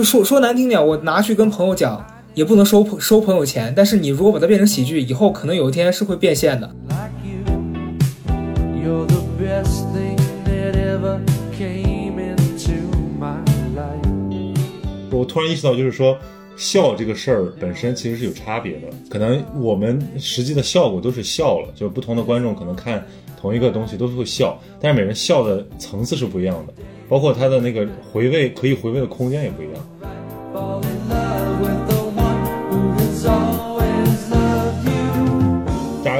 [0.00, 3.70] 就说说难听点，我拿去跟朋友讲，也不能收收朋友钱。
[3.76, 6.74] 但是你如果把它变成喜剧，以后可能有一天是会变现的。
[15.10, 16.16] 我突然意识到，就是说。
[16.56, 23.02] 笑这个事儿本身其实是有差别的，可能我们实际的效果都是笑了，就是不同的观众可能看
[23.40, 26.74] 同一个东西都是会笑，但是每人笑的层次是不一样的，
[27.08, 29.74] 包括他的那个回味可以回味的空间也不一样。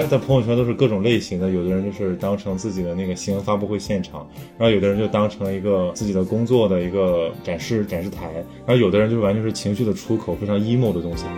[0.08, 4.26] 在朋友圈都是各种类型的，有的人就是当成自己的那个新闻发布会现场，
[4.58, 8.32] 然后有的人就当成一个自己的工作的一个展示展示台，
[8.66, 11.26] 然后有的人就完全是情绪的出口，非常 emo 的东西。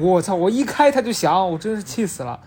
[0.00, 0.34] 我操！
[0.34, 2.40] 我一开他就响，我真是气死了。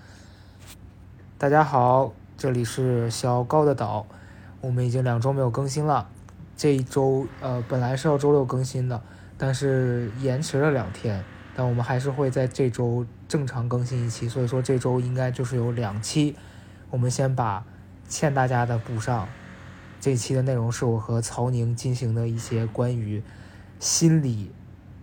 [1.38, 4.06] 大家好，这里是小高的岛，
[4.62, 6.08] 我们已经两周没有更新了。
[6.56, 9.02] 这一周，呃，本来是要周六更新的，
[9.40, 11.24] 但是延迟了两天，
[11.56, 16.36] 但我们还是会在这周正常更新一期，所以说这周应该就是有两期。
[16.92, 17.66] 我们先把
[18.08, 19.28] 欠大家的补上。
[20.00, 23.24] 这期的内容是我和曹宁进行的一些关于
[23.80, 24.52] 心理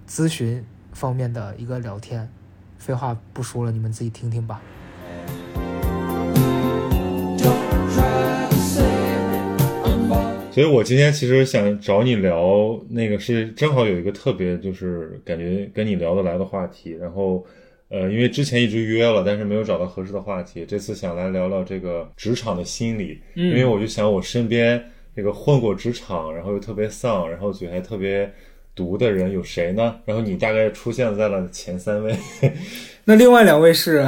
[0.08, 2.30] 咨询方面的一个聊天。
[2.78, 4.60] 废话不说了，你们自己听听吧。
[10.52, 16.96] 所以，我今天其实想找你聊那个，是正好有一个特别，就是感觉跟你聊得来的话题。
[17.00, 17.44] 然后，
[17.88, 20.64] 呃，因为之前一直约了，但是没有找到合适的话题。
[20.64, 24.80] 这次想来聊聊这个职场的心理，因为我就想，我身边
[25.16, 28.32] 这个混过职场，然后又特别丧，然后嘴还特别
[28.76, 29.96] 毒的人有谁呢？
[30.04, 32.14] 然后你大概出现在了前三位。
[33.04, 34.06] 那另外两位是？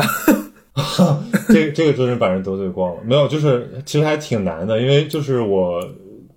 [1.49, 3.03] 这这个真是把人得罪光了。
[3.05, 5.83] 没有，就是其实还挺难的，因为就是我。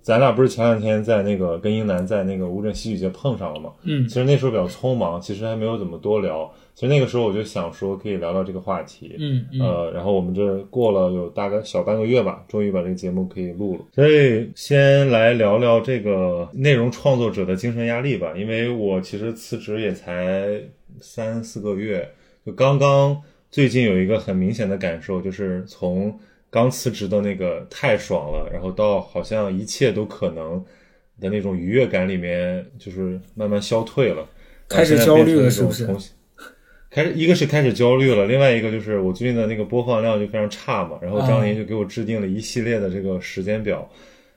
[0.02, 3.70] 咱俩不是前两天在那个跟英男在那个乌镇戏剧节碰上了嘛？
[3.84, 6.52] 嗯，其实那时候比较匆忙，其实还没有怎么多聊。
[6.74, 13.82] 其实那个时候我就想说可以聊聊这个话题，嗯，呃，然后我们这过了有大概小半个月吧，终于把这个节目可以录了。
[13.94, 20.60] 所以先来聊聊这个内容创作者的精神压力吧，因为我其实辞职也才
[21.00, 22.10] 三四个月，
[22.44, 23.16] 就刚刚
[23.52, 26.20] 最近有一个很明显的感受，就是从。
[26.52, 30.66] 刚辞职的那个太爽了，然后到好像一切都可能
[31.22, 34.28] 的那种愉悦感里面，就是慢慢消退了，
[34.68, 35.88] 开始焦虑了，是不是？
[36.90, 43.88] 开始一个是开始焦虑了，另外一个就是我最近的那个播放量就非常差嘛，然后张琳就给我制定了一系列的这个时间表，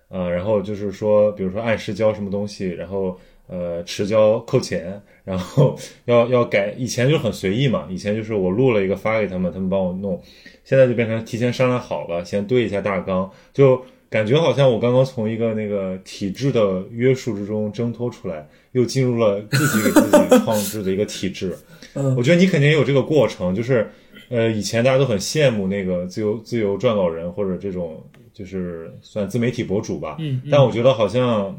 [0.09, 10.21] 呃，然后就是说，比如说按时交什么东西，然后呃迟交扣钱，然后 要要改，以前就很随意嘛，以前就是我录了一个发给他们，他们帮我弄。
[10.65, 21.56] 现在就变成提前商量好了，先对一下大纲，就感觉好像我刚刚从一个那个体制的约束之中挣脱出来，又进入了自己给自己创制的一个体制。
[21.94, 23.91] 嗯，我觉得你肯定也有这个过程，就是，
[24.28, 30.16] 呃，以前大家都很羡慕那个自由自由撰稿人或者这种就是算自媒体博主吧。
[30.19, 31.59] 嗯，但我觉得好像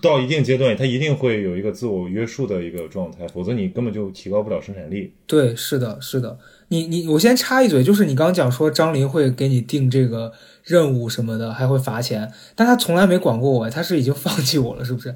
[0.00, 5.12] 到一定阶段，他一定会有一个自我约束的一个状态，否则你根本就提高不了生产力。
[5.26, 6.38] 对，是的，是的。
[6.68, 10.32] 你你我先插一嘴，就是你刚刚讲说张琳会给你定这个
[10.64, 15.14] 任务什么的，还会罚钱，但他从来没管过我，他是已经放弃我了，是不是？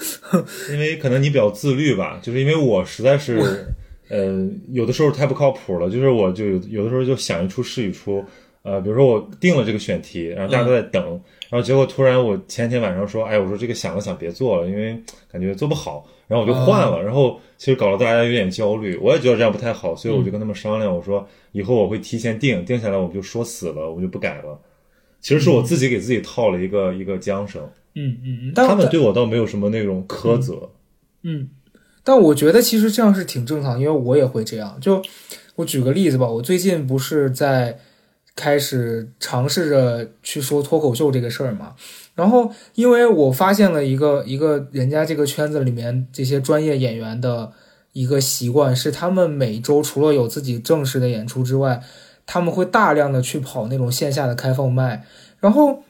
[0.72, 3.66] 因为可能你比较自律吧，就是因为我实在是，
[4.08, 8.24] 呃，有的时候太不靠谱了，就是我就有有的时候就想一出是一出，
[8.66, 11.02] 呃，比如说我定了这个选题，然后大家都在等，
[11.48, 15.00] 然后结果突然我前天晚上说，哎，我说这个想了想别做了，因为
[15.30, 16.04] 感觉做不好。
[16.26, 24.58] 然后我就换了，然后其实搞得大家有点焦虑，我也觉得这样不太好，所以我就跟他们商量，我说以后我会提前定，定下来我们就说死了，我就不改了。
[25.20, 27.62] 其实是我自己给自己套了一个一个缰绳。
[27.94, 30.68] 嗯嗯嗯，他们对我倒没有什么那种苛责。
[31.22, 31.48] 嗯，
[32.02, 34.76] 但我觉得其实这样是挺正常，因为我也会这样。
[34.80, 35.00] 就
[35.54, 37.78] 我举个例子吧，我最近不是在
[38.36, 41.74] 开始尝试着去说脱口秀这个事儿嘛。
[42.14, 47.52] 然后，因为我发现了一个一个人家这个圈子里面这些专业演员的
[47.92, 51.82] 一个习惯，是他们每周除了有自己正式的演出之外，
[52.24, 55.04] 他们会大量的去跑那种线下的开放麦。
[55.40, 55.82] 然后，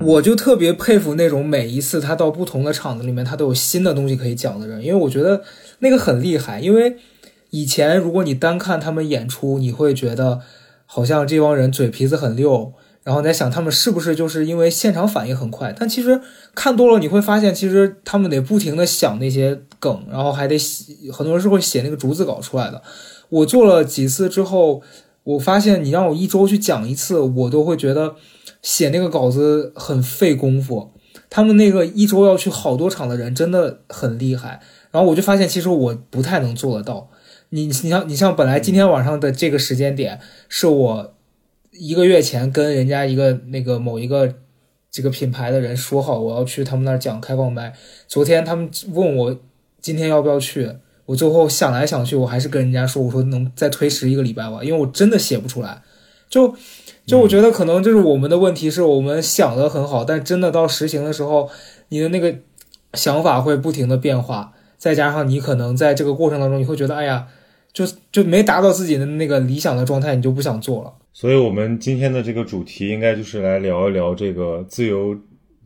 [0.00, 5.42] 我就特别佩服那种每一次他到不同的场子里面，他都有新的东西可以讲的人，因为我觉得
[5.80, 6.58] 那个很厉害。
[6.58, 6.96] 因为
[7.50, 10.40] 以前如果你单看他们演出，你会觉得
[10.86, 12.72] 好像这帮人嘴皮子很溜。
[13.02, 16.18] 然后在想他们是不是就是因为现场反应很快，但其实
[16.54, 22.82] 看多了你会发现，其实他们得不停的想那些梗，然后还得写，很多人是会写那个逐字稿出来的。
[23.28, 24.80] 我做了几次之后，
[25.22, 28.14] 我发现你让我一周去讲一次，我都会觉得
[28.62, 30.90] 写那个稿子很费功夫。
[31.28, 37.10] 他们那个一周要去好多场的人真的很厉害，然后我就发现其实我不太能做得到。
[37.54, 40.18] 你你像你像本来今天晚上的这个时间点
[40.48, 41.14] 是我
[41.70, 44.34] 一个月前跟人家一个那个某一个
[44.90, 47.72] 这个品牌的人说好我要去他们那儿讲开放麦，
[48.08, 49.40] 昨天他们问我
[49.80, 50.68] 今天要不要去，
[51.06, 55.80] 我最后想来想去，我还是跟人家说我说能再推迟一个礼拜吧，因为我真的写不出来，
[56.28, 56.56] 就。
[57.06, 61.50] 就我觉得可能就是我们的问题，是我们想的很好，但真的到实行的时候，
[61.90, 62.34] 你的那个
[62.94, 67.28] 想法会不停的变化，再加上你可能在这个过程当中，你会觉得，哎呀，
[67.74, 70.94] 就就没达到自己的那个理想的状态，你就不想做了。
[71.12, 75.14] 所以，我们今天的这个主题应该就是来聊一聊这个自由，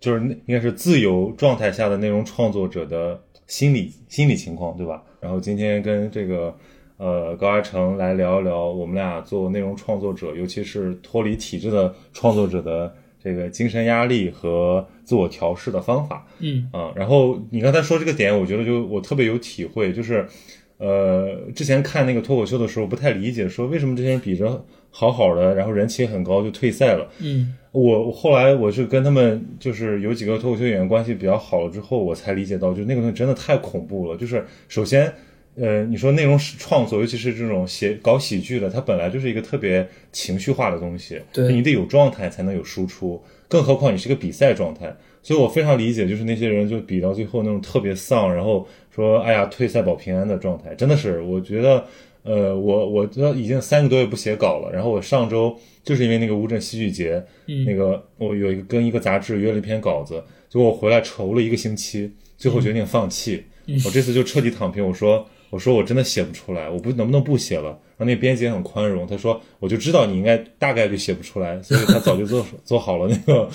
[0.01, 5.01] 就是应该是自由状态下的内容创作者的心理心理情况，对吧？
[5.21, 6.53] 然后今天跟这个。
[7.01, 16.27] 呃，高阿成来聊一聊我们俩做内容创作者，尤其是脱离体制的创作者的这个精神压力和自我调试的方法。
[16.41, 20.27] 嗯啊，然后你刚才说这个点，我觉得就我特别有体会，就是
[20.79, 27.09] 呃，之前看那个脱口秀的时候不太理解，说为什么这些人比着好好的，然后人气很高就退赛了。
[27.19, 34.17] 嗯，我后来我是跟他们就是有几个脱口秀演员关系比较好了之后，我才理解到，就那个东西真的太恐怖了。
[34.17, 35.13] 就是首先。
[35.61, 44.97] 呃，你说内容创作，尤其是这种写搞喜剧的，它本来就是一个特别情绪化的东西，对你得有状态才能有输出，更何况你是个比赛状态。
[45.29, 51.85] 所以我非常理解，就是那些人就比到最后那种特别丧，然后说哎呀退赛保平安的状态，真的是，我觉得，
[52.23, 55.55] 呃，我我这已经三个多月不写稿了，然后我上周
[55.85, 57.23] 就是因为那个乌镇戏剧节，
[57.67, 60.15] 那个我有一个跟一个杂志约了一篇稿子，
[60.49, 63.45] 结果我回来愁了一个星期，最后决定放弃，
[63.85, 65.27] 我这次就彻底躺平，我说。
[65.51, 67.71] 我说我真的写不出来，我不能不能不写了。
[67.97, 73.49] 然后那编辑也很宽容，他说我就知道你应该大概率写不出来，所以他早就做 做好了那个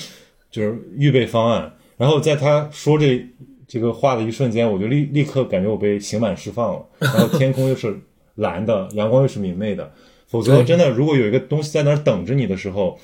[0.54, 1.70] 就是预备方案。
[1.98, 3.22] 然后在他说这
[3.68, 6.86] 这个话的一瞬间，我就立立刻感觉我被刑满释放了。
[7.00, 8.00] 然后天空又是
[8.36, 9.92] 蓝的，阳光又是明媚的。
[10.28, 12.98] 否则真的，如果有一个东西在那儿等着你的时候，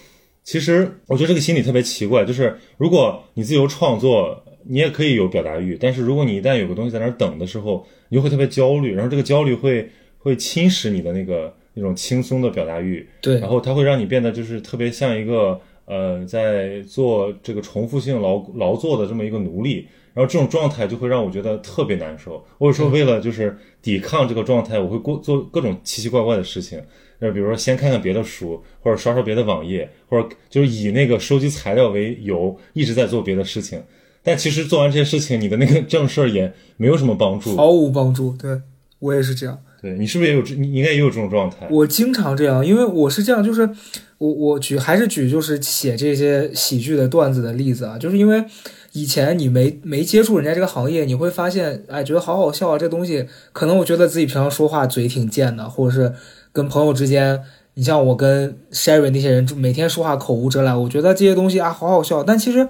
[0.44, 4.45] 其实我觉得这个心理特别奇怪，就是如果你自由创作。
[4.72, 15.60] 你也可以有表达欲，但是如果你一旦有个东西在那儿等的时候，你就会特别焦虑，然后这个焦虑会会侵蚀你的那个那种轻松的表达欲，对，然后它会让你变得就是特别像一个
[15.90, 22.46] 呃在做这个重复性劳劳作的这么一个奴隶，然后这种状态就会让我觉得特别难受。
[22.60, 26.80] 或者说为了就是抵抗这个状态，我会过做各种奇奇怪怪的事情，
[27.18, 33.82] 那比如说先看看别的书，或者刷刷别的网页，或者就是以那个收集材料为由，一直在做别的事情。
[34.22, 38.36] 但其实做完这些事情，你的那个正事儿也没有什么帮助，毫无帮助。
[38.38, 38.62] 对
[39.00, 39.58] 我也是这样。
[39.81, 40.56] 对你是不是也有这？
[40.56, 41.68] 你应该也有这种状态。
[41.70, 43.70] 我经常这样，因为我是这样，就是
[44.18, 48.44] 我我举还是举就是写这些喜剧的段子的例子啊，就是因为
[48.92, 56.14] 以前你没没接触人家这个行业，你会发现，哎，觉得好好笑啊，这东西可能我觉得自己平常说话嘴挺贱的，或者是
[56.52, 57.40] 跟朋友之间，
[57.76, 62.68] 你像我跟 Sherry 那些人，就每天说话口无遮拦，我觉得这些东西啊好好笑，但其实。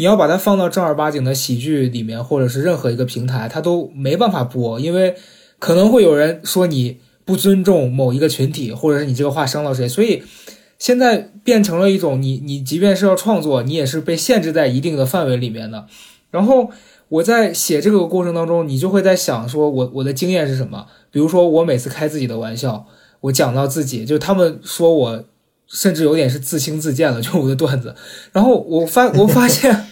[0.00, 5.16] 你要把它放到正儿八经的喜剧里面，或者是任何一个平台，它都没办法播，因为
[5.58, 10.22] 可能会有人说你不尊重某一个群体，或者是你这个话伤到谁，所以
[10.78, 15.86] 现在变成了一种你你即便是要创作，你也是被限制在一定的范围里面的。
[16.30, 16.70] 然后
[17.08, 20.86] 我在写这个过程当中，你就会在想说，我我的经验是什么？
[21.10, 22.86] 比如说我每次开自己的玩笑，
[23.22, 25.24] 我讲到自己，就他们说我。
[25.70, 27.94] 甚至有点是自轻自贱了，就我的段子。
[28.32, 29.84] 然后我发 我发现，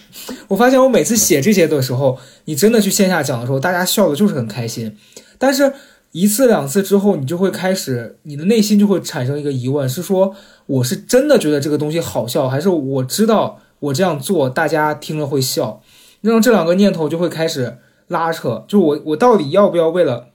[0.47, 4.97] 我发现我每次写这些的时候，你真的去线下讲的时候，大家笑的就是很开心。
[5.37, 5.73] 但是，
[6.11, 15.81] 一次两次之后，你就会开始，你的内心就会产生一个疑问：是说我是真的觉得这个东西好笑，还是我知道我这样做大家听了会笑？
[16.21, 17.77] 让这两个念头就会开始
[18.07, 18.65] 拉扯。
[18.67, 20.29] 就我我到底要不要为了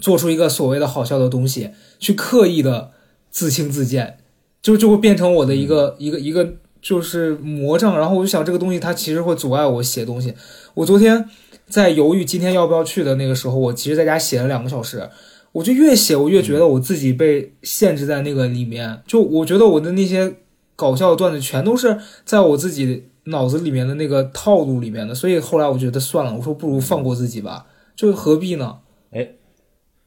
[0.00, 2.90] 做出一个所谓的好笑的东西，去刻意的
[3.30, 4.18] 自轻自贱？
[4.60, 10.34] 就就会变成我的一个一个一个就是魔障，然后我就想这个东西它其实会阻碍我写东西。
[10.74, 11.28] 我昨天
[11.68, 15.08] 在犹豫今天要不要去的那个时候，我其实在家写了两个小时，
[15.52, 19.02] 我就越写我越觉得我自己被限制在那个里面。
[19.06, 20.34] 就我觉得我的那些
[20.76, 27.66] 搞笑的段子全都是在我自己脑子里面的那个套路里面的，所以后来我觉得算了，我说不如放过自己吧，
[27.96, 28.78] 就何必呢？
[29.10, 29.28] 哎。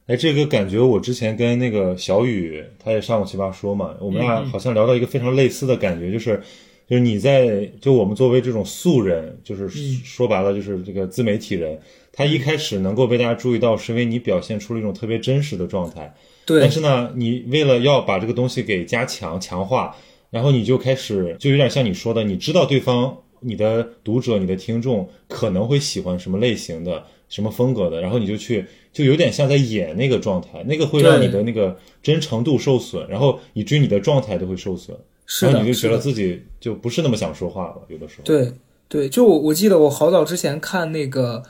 [0.06, 6.40] 哎，这个感觉我之前跟那个小雨，他也上过奇葩说嘛，我们俩好像聊到一个非常类似的感觉，就是，
[6.88, 11.78] 就是你在就我们作为这种素人，就是说白了就是这个自媒体人，
[12.12, 16.14] 他一开始能够被大家注意到，是因为你表现出了一种特别真实的状态，
[16.44, 16.60] 对。
[16.60, 19.96] 但是呢，你为了要把这个东西给加强强化，
[20.30, 34.96] 然后你就开始就有点像你说的，你知道对方、你的读者、你的听众可能会喜欢什么类型的、什么风格的，然后你就去，就有点像在演那个状态，那个会让你的那个真诚度受损，然后以至于你的状态都会受损，
[35.26, 38.24] 是的，然后你就觉得自己就不是那么想说话了，有的时候。
[38.24, 38.52] 对
[38.88, 41.42] 对，就我我记得我好早之前看那个，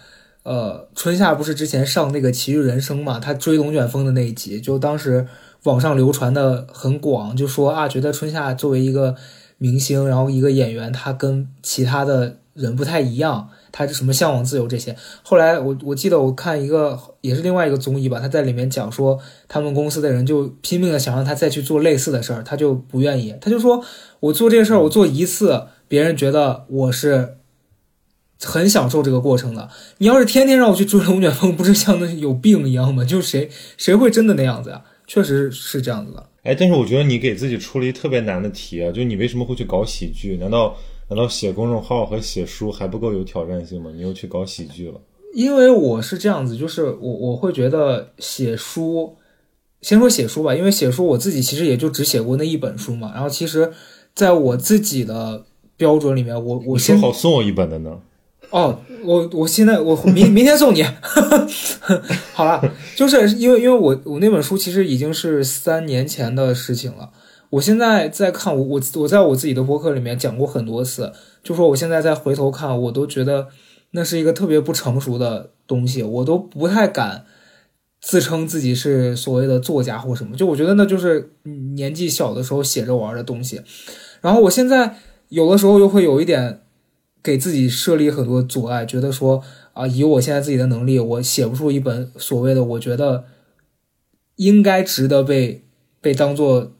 [0.42, 5.26] 呃，春夏不是之前上那个《奇遇人生》嘛，他追龙卷风的那一集，就当时
[5.64, 9.14] 网上流传的很广，就说啊，觉得春夏作为一个
[9.58, 14.94] 明星，然后一个演员，他跟其他的人不太一样，他什么向往自由这些。
[15.22, 19.18] 后来我我记得我看一个也是另外一个综艺吧，他在里面讲说，
[19.48, 23.84] 他们公司的人就拼命的想让他再去做类似的事儿，他就不愿意，他就说
[24.20, 25.68] 我做这事儿，我做一次。
[25.88, 27.36] 别人觉得我是
[28.42, 29.68] 很享受这个过程的。
[29.98, 33.04] 你要是天天让我去追龙卷风，不是像那有病一样吗？
[33.04, 34.82] 就谁谁会真的那样子呀？
[35.06, 36.28] 确实是这样子的。
[36.42, 40.36] 哎，但是我觉得你给自己出了一特别难的题啊，就你为什么会去搞喜剧？
[40.38, 40.76] 难道
[41.08, 43.90] 难道写公众号和写书还不够有挑战性吗？
[43.94, 45.00] 你又去搞喜剧了？
[45.34, 49.16] 因为我是这样子，就是我我会觉得写书，
[49.82, 53.12] 先说写书吧，因为写书我自己其实也就只写过那一本书嘛。
[53.14, 53.72] 然后其实
[54.14, 55.44] 在我自己的
[55.76, 58.00] 标准里面，我我你先说好送我一本的呢？
[58.50, 60.82] 哦，我我现在我明明天送你，
[62.32, 67.10] 好了，就是因为因为我我那本书其实已经是三年前的事情了。
[67.50, 71.12] 我现在在看我我我在我自己的博客里面讲过很多次，
[71.42, 73.48] 就说我现在再回头看，我都觉得
[73.92, 77.24] 那是一个特别不成熟的东西，我都不太敢
[78.00, 80.36] 自称自己是所谓的作家或什么。
[80.36, 81.30] 就我觉得那就是
[81.76, 83.60] 年纪小的时候写着玩的东西。
[84.20, 84.96] 然后我现在
[85.28, 86.60] 有的时候又会有一点。
[87.22, 93.24] 给自己设立很多阻碍，觉得说啊，以我现在自己的能力，我写不出一本所谓的我觉得
[94.36, 95.64] 应该值得被
[96.00, 96.70] 被当做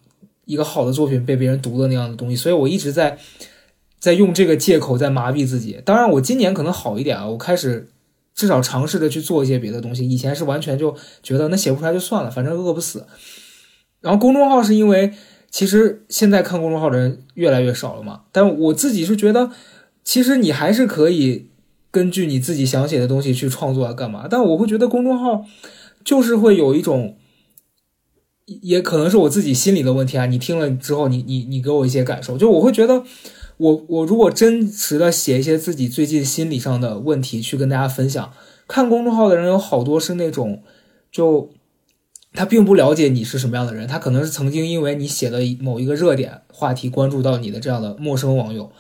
[0.46, 3.18] 一个好的作品被别人读的那样的东西，所以我一直在
[3.98, 5.78] 在用这个借口在麻痹自己。
[5.84, 7.90] 当然，我今年可能好一点啊，我开始
[8.34, 10.08] 至少尝试着去做一些别的东西。
[10.08, 13.04] 以前是完全就觉得那写不出来就算了，反正饿不死。
[14.00, 15.12] 然后公众号是因为
[15.50, 19.50] 其实现在看公众号的人越来越少了嘛，但我自己是觉得。
[20.08, 21.48] 其实你还是可以
[21.90, 24.28] 根据你自己想写的东西去创作啊，干嘛？
[24.30, 25.44] 但我会觉得公众号
[26.04, 27.16] 就是会有一种，
[28.46, 30.26] 也可能是我自己心理的问题啊。
[30.26, 33.02] 你听了之后，你你你给我一些感受，就我会觉得，
[33.58, 38.32] 我我如果真实的写一些自己最近心理上的问题去跟大家分享，
[38.66, 40.62] 看公众号的人有好多是那种，
[41.10, 41.50] 就
[42.32, 48.70] 他并不了解你是什么样的人，他可能是曾经因为你写的某一个热点话题关注到你的这样的陌生网友。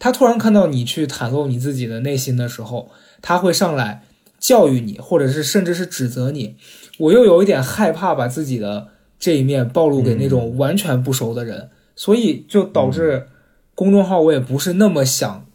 [0.00, 2.90] 他突然看到你去袒露你自己的内心的时候，
[3.22, 4.02] 他会上来
[4.40, 6.56] 教育你，或者是甚至是指责你。
[6.98, 8.88] 我又有一点害怕把自己的
[9.24, 13.26] 这一面暴露给那种完全不熟的人，所以就导致
[13.74, 15.46] 公众号我也不是那么想，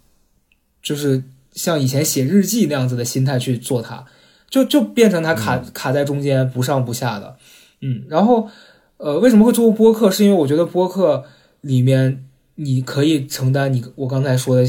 [0.82, 1.24] 就是
[1.54, 4.06] 像以前写日记那样子的心态去做它，
[4.50, 7.36] 就就变成它卡卡在中间不上不下的。
[7.82, 8.50] 嗯，然后
[8.98, 10.10] 呃，为什么会做播客？
[10.10, 11.26] 是因为我觉得播客
[11.62, 12.26] 里面。
[12.62, 14.66] 你可以承担你我刚才说的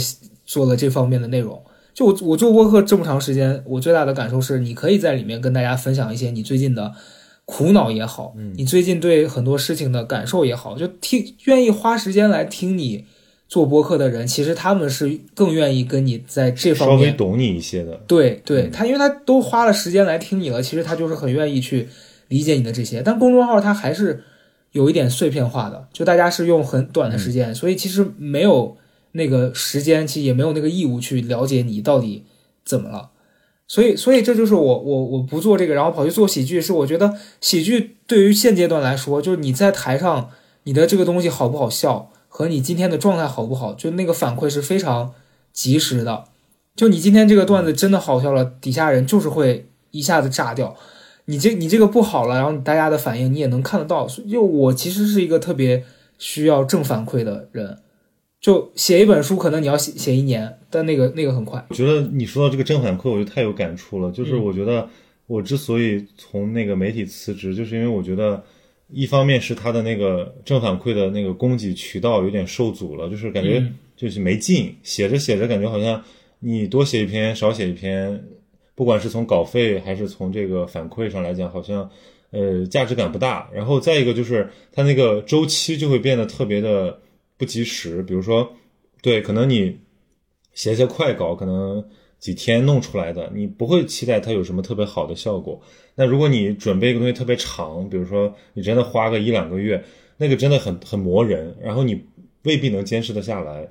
[0.46, 1.60] 做了这方面的内容。
[1.92, 6.92] 就我我做播客这么长时间，我最大的感受是，你可以在里面跟大家分享一些你最近的
[7.50, 13.04] 苦恼也好，你最近对很多事情的感受也好，就听愿意花时间来听你
[13.48, 18.00] 做播客的人，其实他们是更愿意跟你在这方面稍微懂你一些的。
[18.06, 21.88] 对对，他因为他都花了时间来听你了，其实他就是很愿意去
[22.28, 23.02] 理解你的这些。
[23.02, 24.22] 但公众号他还是。
[24.72, 28.76] 有一点碎片化的，就大家是用很短的时间，所以其实没有
[29.10, 32.22] 那个时间，其实也没有那个义务去了解你到底
[32.64, 33.10] 怎么了。
[33.70, 40.28] 所以，所以这就是我我我不做这个，然后跑去做喜剧，是我觉得喜剧对于现阶段来说，就是你在台上
[40.64, 45.14] 你的这个东西好不好笑，和你今天的状态好不好，就那个反馈是非常
[45.52, 46.24] 及时的。
[46.74, 50.74] 就你今天这个段子真的好笑了，底下人就是会一下子炸掉。
[51.26, 54.08] 你这你这个不好了，然后大家的反应你也能看得到。
[54.28, 55.84] 就我其实是一个特别
[56.18, 57.78] 需要正反馈的人，
[58.40, 61.64] 就写一本书，可能你要写写一年，但那个那个很快。
[61.68, 64.10] 我觉得你说到这个正反馈，我就太有感触了。
[64.10, 64.88] 就是我觉得
[65.26, 68.42] 我之所以从那个媒体辞职，就是因为我觉得
[68.88, 73.62] 一方面是他的那个正反馈的那个供给渠道有点受阻了，就是感觉
[73.94, 76.02] 就是没劲，写着写着感觉好像
[76.38, 78.24] 你多写一篇少写一篇。
[78.76, 81.90] 不管是从稿费还是从这个反馈上来讲，好像，
[82.30, 83.50] 呃，价值感不大。
[83.52, 86.98] 然后再一个就是它那个周期就会变得特别的
[87.40, 88.02] 不及时。
[88.02, 88.52] 比如说，
[89.00, 89.80] 对，可能你
[90.52, 91.82] 写一些快稿，可能
[92.18, 95.58] 几天弄出来的，你不会期待它有什么特别好的效果。
[95.94, 99.82] 那如果你准备一个东西特别长，比如说你真的花个一两个月，
[100.18, 102.04] 那个真的很很磨人，然后你
[102.42, 103.66] 未必能坚持得下来。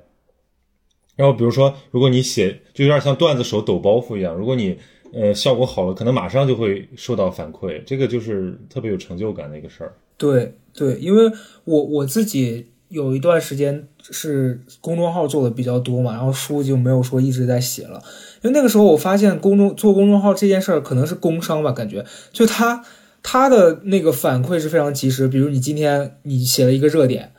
[1.14, 4.76] 然后比如说，如果你写就有点像段子手抖包袱一样，如果你
[5.12, 9.94] 呃效果好了，可能马上就会受到反馈，这个就是特别有成就感的一个事儿。
[10.16, 11.30] 对对，因为
[11.64, 18.02] 我我自己有一段时间是公众号做的比较多嘛，然后书就没有说一直在写了，
[18.42, 22.84] 因为那个时候我发现公众做公众号这件事儿可能是工伤吧，感觉就他
[23.22, 27.32] 他的那个反馈是非常及时，比如你今天你写了一个热点，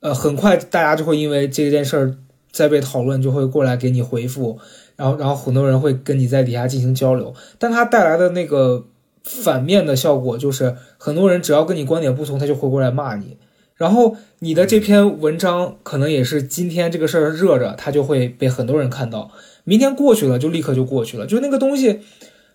[0.00, 2.16] 呃，很快大家就会因为这件事儿
[2.50, 4.58] 在被讨论，就会过来给你回复，
[4.96, 8.86] 然后然后很多人会跟你在底下进行交流，但他带来的那个。
[9.26, 13.38] 反面的效果就是，很多人只要跟你观点不同，他就会过来骂你。
[13.76, 19.30] 然后你的这篇文章可能也是今天这个事儿热着，它就会被很多人看到。
[19.64, 21.26] 明天过去了，就立刻就过去了。
[21.26, 22.00] 就那个东西，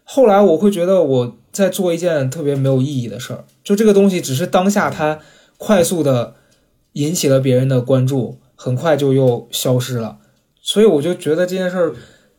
[0.04, 3.44] 后来我会觉得我在做一件特别没有意义的事儿。
[3.64, 5.20] 就这个东西只是当下它
[5.58, 6.36] 快速的
[6.94, 10.20] 引起了别人的关注，很快就又消失了。
[10.62, 11.94] 所以我就觉得这件事儿，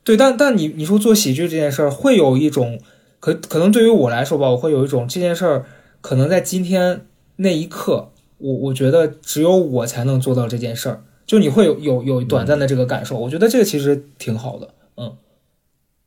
[0.04, 2.80] 对，但但你你说做喜剧这件事儿，会有一种。
[3.18, 5.66] 可可能对于我来说吧，我会有一种这件事儿，
[6.00, 7.04] 可能在今天
[7.36, 11.04] 那一刻，我我觉得只有我才能做到这件事儿。
[11.26, 14.74] 就你会有有有短暂的这个感受，我觉得这个其实挺好的。
[14.96, 15.16] 嗯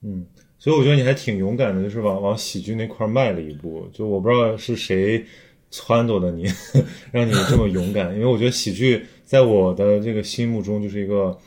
[0.02, 0.26] 嗯，
[0.60, 3.88] 所以我觉得你还挺勇敢的，就是往往喜剧那块迈了一步。
[3.94, 5.24] 就我不知道是谁
[5.72, 6.44] 撺掇的你，
[7.12, 8.14] 让你这么勇敢。
[8.14, 11.38] 因为我觉得喜剧在我的这个心目中就是一个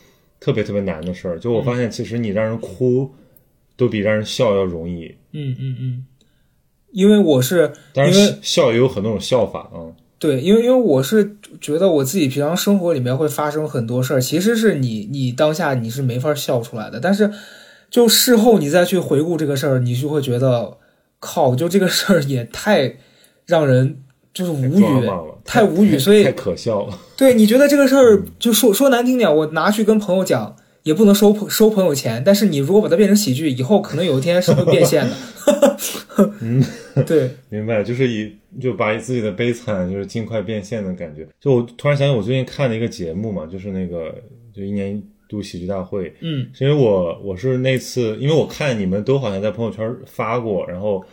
[0.41, 1.39] 特别特别难的事儿。
[1.39, 3.11] 就我发现，其实你让人哭。
[3.79, 5.15] 都比让人笑要容易。
[5.33, 6.07] 嗯嗯嗯，
[6.93, 9.93] 因为我是，但是笑也有很多种笑法啊。
[10.27, 17.31] 对，因为因为我是觉得我自己平常生活里面会发生很多事儿，其实是你你当下你是没法笑出来的，但是
[17.89, 20.77] 就事后你再去回顾这个事儿，你就会觉得
[21.21, 22.97] 靠，就这个事儿也太
[23.47, 24.03] 让人
[24.35, 25.09] 就是无语，
[25.45, 26.99] 太无语，所以太可笑了。
[27.17, 30.57] 对，你觉得这个事儿就说说难听点，我拿去跟朋友讲。
[30.87, 35.77] 也不能收收朋友钱，但是你如果把它变成喜剧，以后可能有一天是会变现的。
[36.41, 36.63] 嗯，
[37.05, 41.27] 对， 明白，就是以就把自己的悲惨就是尽快变现的感觉。
[41.41, 44.15] 就我突然想起我最近看了一个节目嘛，就是那个
[44.55, 46.15] 就一年一度喜剧大会。
[46.21, 51.05] 嗯，是因为我我是那次，因为我看你们都好像在朋友圈发过，然后。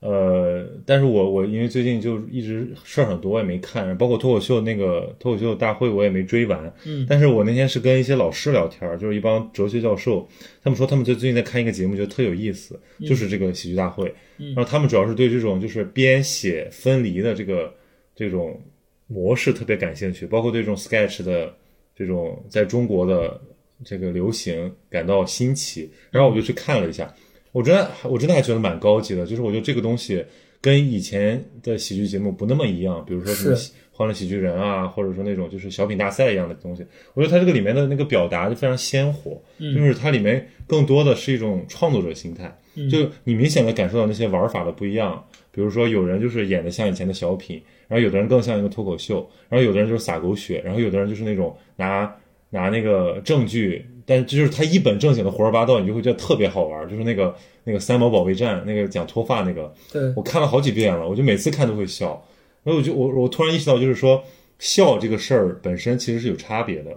[0.00, 6.72] 呃，但是我我因为最近就一直事儿很多，我也没看，包括脱口秀那个脱口秀大会我也没追完。
[6.86, 10.26] 嗯，但是我那天是跟一些老师聊天，就是一帮哲学教授，
[10.62, 14.10] 他们说他们最最近在看一个节目，觉得特有意思，就是这个喜剧大会。
[14.38, 17.70] 然后他们主要是对这种就是编写分离的这个
[18.16, 18.58] 这种
[19.06, 21.54] 模式特别感兴趣，包括对这种 sketch 的
[21.94, 23.38] 这种在中国的
[23.84, 25.90] 这个流行感到新奇。
[26.10, 27.14] 然后我就去看了一下。
[27.52, 30.24] 我真的，我真的还觉得蛮高级的，就是我觉得这个东西
[30.60, 33.56] 跟以前的喜剧节目不那么一样，比如说什么
[33.90, 36.84] 《欢乐喜剧人》啊，或者说那种就是小品大赛一样的东西。
[37.14, 42.56] 我觉得它这个里面的那个表达就非常鲜活，就是它里面更多的是一种创作者心态，
[42.90, 45.22] 就你明显的感受到那些玩法的不一样。
[45.52, 52.14] 比如说有人就是演的像以前的小品，然后有的人更像一个脱口秀，然后有的人就是撒狗血，然后有的人就是那种拿
[52.50, 53.84] 拿那个证据。
[54.10, 56.88] 但就是他一本正经的胡说八道，你就会觉得特别好玩。
[56.88, 62.20] 就是那个那个三毛保卫战，那个讲脱发那个，对我看了好几遍了，我就每次看都会笑。
[62.64, 64.20] 然后我就我我突然意识到，就是说
[64.58, 66.90] 笑这个事儿本身其实是有差别的。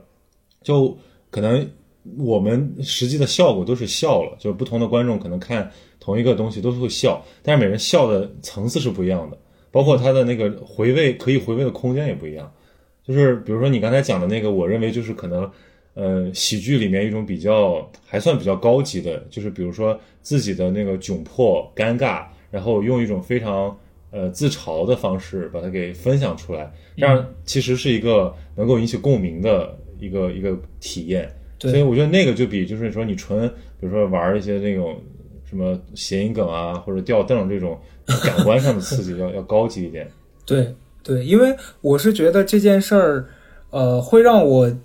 [0.63, 0.97] 就
[1.29, 1.69] 可能
[2.17, 9.37] 我们实际的效果都是笑了，就是不同的观众可能看同一个东西都是会笑，但是每人笑的层次是不一样的，
[9.69, 12.51] 包括他的那个回味可以回味的空间也不一样。
[13.05, 15.47] 就是比如说你刚才讲的那个，我认为就是可能。
[15.95, 23.77] 呃，喜剧里面一种比较还算比较高级的，就是比如说自己的那个窘迫、尴尬，然后用一种非常
[24.09, 31.31] 呃自嘲的方式把它给分享出来，这样其实是一个能够引起共鸣的一个一个体验。
[31.59, 33.47] 所以我觉得那个就比就是说你纯
[33.79, 34.99] 比如说玩一些那种
[35.45, 37.79] 什么谐音梗啊或者吊凳这种
[38.23, 40.09] 感官上的刺激要要高级一点。
[40.43, 43.27] 对对，因为我是觉得这件事儿，
[43.69, 44.75] 呃，会让我。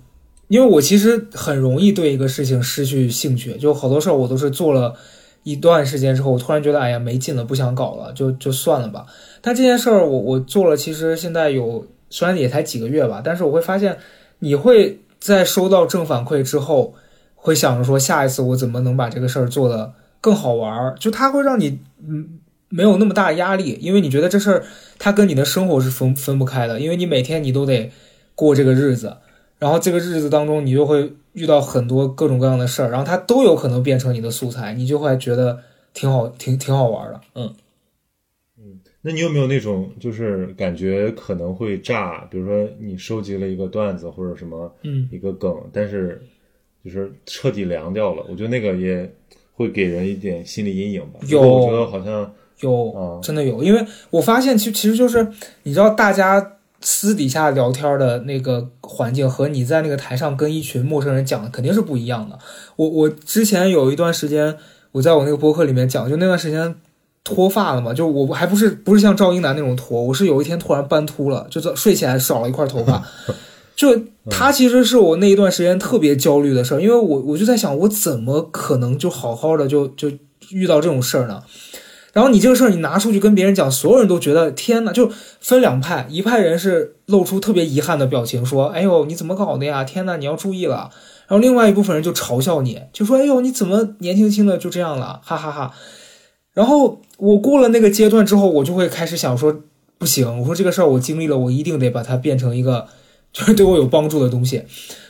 [0.49, 4.95] 因为我其实很容易对一个事情失去兴趣，就好多事儿我都是做了
[5.43, 9.05] 一段时间之后，我突然觉得哎呀没劲了，不想搞了，就就算了吧。
[9.41, 13.95] 但这件事儿我我做了，其实现在有虽然也才几个月吧，但是我会发现，
[14.39, 16.95] 你会在收到正反馈之后，
[17.35, 24.65] 会想着说下一次我怎么能把这个事儿做得更好玩儿，就它会让你嗯没有那么大压力，因为你觉得这事儿
[24.97, 27.91] 它跟你的生活是分分不开的，因为你每天你都得
[28.33, 29.17] 过这个日子。
[29.59, 35.59] 然后这个日子当中，你就会遇到很多各种各样的事儿，然后它都有可能变成你的素材，你就会觉得
[35.93, 37.19] 挺好，挺挺好玩的。
[37.35, 37.53] 嗯
[38.57, 42.25] 嗯那你有没有那种就是感觉可能会炸？
[42.31, 46.21] 比如说你收集了一个段子或者什么嗯，一个梗，但是
[46.85, 49.13] 就是彻底凉掉了，我觉得那个也
[49.53, 51.19] 会给人一点心理阴影吧。
[51.27, 55.27] 有我觉得好像有啊真的有，因为我发现其其实就是
[55.63, 56.55] 你知道大家。
[56.81, 62.39] 私底下聊天的那个环境和你在那个台上跟一群陌生人讲的肯定是不一样的。
[62.77, 64.55] 我我之前有一段时间，
[64.93, 66.75] 我在我那个博客里面讲，就那段时间
[67.23, 73.03] 脱发了嘛，就我还不是不是像赵英男那种脱，我是有一天突然斑秃了，就早睡起来少了一块头发。
[73.75, 73.97] 就
[74.29, 80.11] 他其实是我那一段时间特别焦虑的事儿，因为我我就在想，我怎么可能就好好的就就
[80.49, 81.43] 遇到这种事儿呢？
[82.11, 89.83] 然后你这个事儿你拿出去跟别人讲，所有人都觉得天呐，就分两派，一派人是露出特别遗憾的表情，说：“哎呦，你怎么搞的呀？
[89.83, 90.89] 天呐，你要注意了。”
[91.29, 95.71] 然后另外一部分人就嘲笑你，就说：“哎呦，你怎么年轻轻的就这样了？”哈哈哈
[96.53, 99.61] 然后我过了那个阶段之后，我就会开始想说
[99.99, 102.87] ：“不行，我说这个事儿我经历了，我一定得把它变成一个
[103.31, 104.63] 就是对我有帮助的东西。”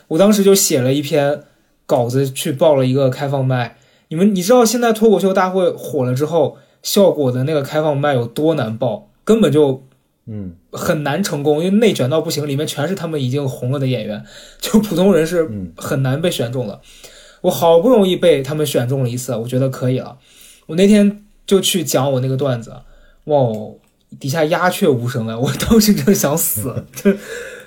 [0.08, 1.44] 我当时就写了一篇
[1.86, 3.78] 稿子去报了一个开放麦。
[4.08, 6.58] 你们你知道现在脱口秀大会火了之后？
[6.82, 9.84] 效果的那个开放麦有多难爆，根本就
[10.26, 14.24] 嗯很难成功，因为内卷到不行，里面全是他们已经红了的演员，
[14.60, 16.80] 就普通人是嗯很难被选中的。
[17.42, 20.18] 我好不容易被他们选中了一次，我觉得可以了。
[20.66, 22.70] 我那天就去讲我那个段子，
[23.24, 23.76] 哇哦，
[24.18, 25.38] 底下鸦雀无声啊！
[25.38, 27.12] 我当时真的想死， 就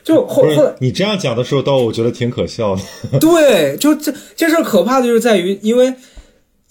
[0.03, 3.19] 就后后来你这样讲的时候，倒我觉得挺可笑的。
[3.19, 5.93] 对，就这这事儿可怕的就是在于，因为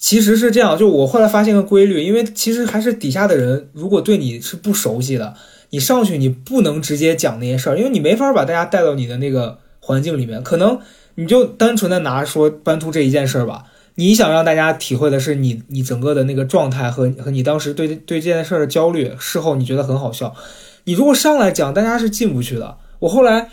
[0.02, 5.32] 其实是这样，就我后来发现个规律，因为其实还是底下的人如果对你是不熟悉的，
[5.70, 10.80] 你上去你不能直接讲那些事儿，因为你没法把大家带到你的那个环境里面，可能
[11.14, 20.34] 你就单纯的拿说斑秃这一件事儿吧，你想让大家体会的是你你整个的那个状态和和你当时对对这件事儿的焦虑，事后你觉得很好笑，
[20.82, 22.76] 你如果上来讲，大家是进不去的。
[22.98, 23.48] 我后来。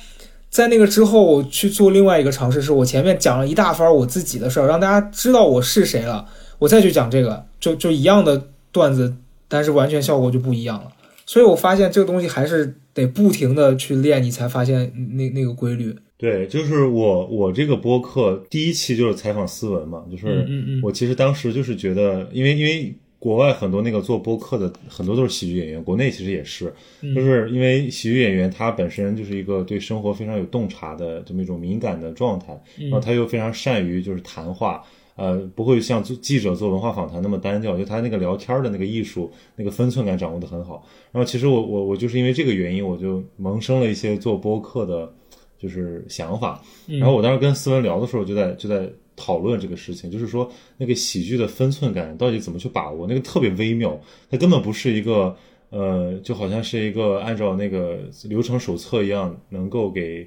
[0.52, 6.26] 在那个之后，我去做另外一个尝试，是我前面讲了一大番我自己的事儿，让大家知道我是谁了，
[6.60, 9.16] 我再去讲这个，就就一样的段子，
[9.48, 10.92] 但是完全效果就不一样了。
[11.26, 15.96] 所以我发现这个东西还是得不停的去练，你才发现那那个规律。
[16.18, 20.46] 对，就是我我这个播客第一期就是采访思文嘛，就是
[20.84, 34.84] 我其实当时就是觉得，因为因为国外很多那个做播客的很多都是喜剧演员，国内其实也是，嗯就是因为喜剧演员他本身就是一个对生活非常有洞察的这么一种敏感的状态，然后他又非常善于就是谈话。
[35.20, 40.88] 呃，不会像做记者做文化访谈那么单调，就他那个聊天的那个艺术，那个分寸感掌握的很好。
[41.12, 45.12] 然后其实我我我就是因为这个原因，我就萌生了一些做播客的，
[45.58, 46.64] 就是想法。
[46.88, 54.00] 然后我当时跟思文聊的时候，就在就在讨论这个事情，就是说那个喜剧的分寸感到底怎么去把握，那个特别微妙，
[54.32, 55.36] 它根本不是一个
[55.70, 60.26] 呃，就好像是一个按照那个流程手册一样能够给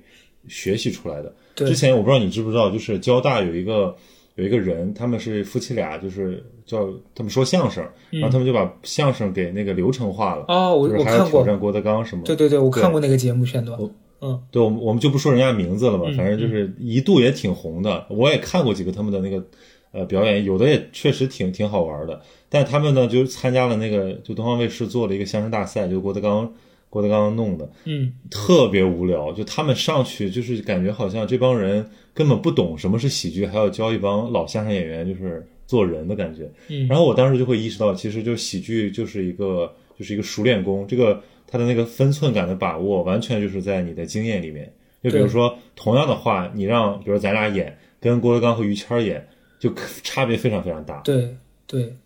[0.48, 1.34] 学习出来的。
[1.54, 3.96] 对之前我不知道你知不知道，就是交大有一个
[4.42, 10.44] 有一个人，他们是夫妻俩，就是叫他们说相声，然后他们就把相声给那个流程化了。
[10.48, 12.24] 哦，我就是我看过，挑战郭德纲什么？
[12.24, 13.78] 对对对，我看过那个节目片段。
[14.20, 18.06] 嗯对，我们我们就不说人家名字了吧，嗯反正就是一度也挺红的。
[18.08, 19.44] 我也看过几个他们的那个
[19.92, 22.20] 呃表演，有的也确实挺挺好玩的。
[22.48, 26.52] 但他们呢就参加了那个，就东方卫视做了一个相声大赛，就郭德纲
[26.92, 29.32] 郭德纲弄的，嗯，特别无聊。
[29.32, 36.52] 就他们上去就是感觉好像这帮人根本不懂什么是喜剧，还要教一帮老相声演员就是做人的感觉。
[36.68, 44.70] 嗯然后我当时就会意识到，其实就喜剧就是一个就是一个熟练工，这个他的那个分寸感的把握，完全就是在你的经验里面。
[45.02, 49.26] 就比如说同样的话，你让比如咱俩演，跟郭德纲和于谦儿演，
[49.58, 51.00] 就差别非常非常大。
[51.00, 51.96] 对对，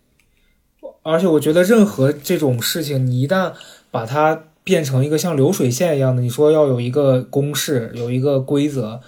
[1.03, 3.53] 而且我觉得任何这种事情，你一旦
[3.91, 8.99] 把它变成一个像流水线一样的，你说要有一个公式，有一个规则，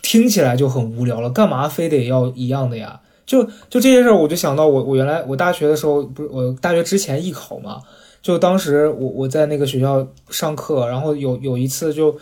[0.00, 1.28] 听起来就很无聊了。
[1.28, 3.02] 干嘛非得要一样的呀？
[3.26, 7.82] 就就这些事儿，我就想到我我原来我大学的时候，不是我大学之前艺考嘛，
[8.22, 12.16] 就当时我我在那个学校上课，然后有有一次就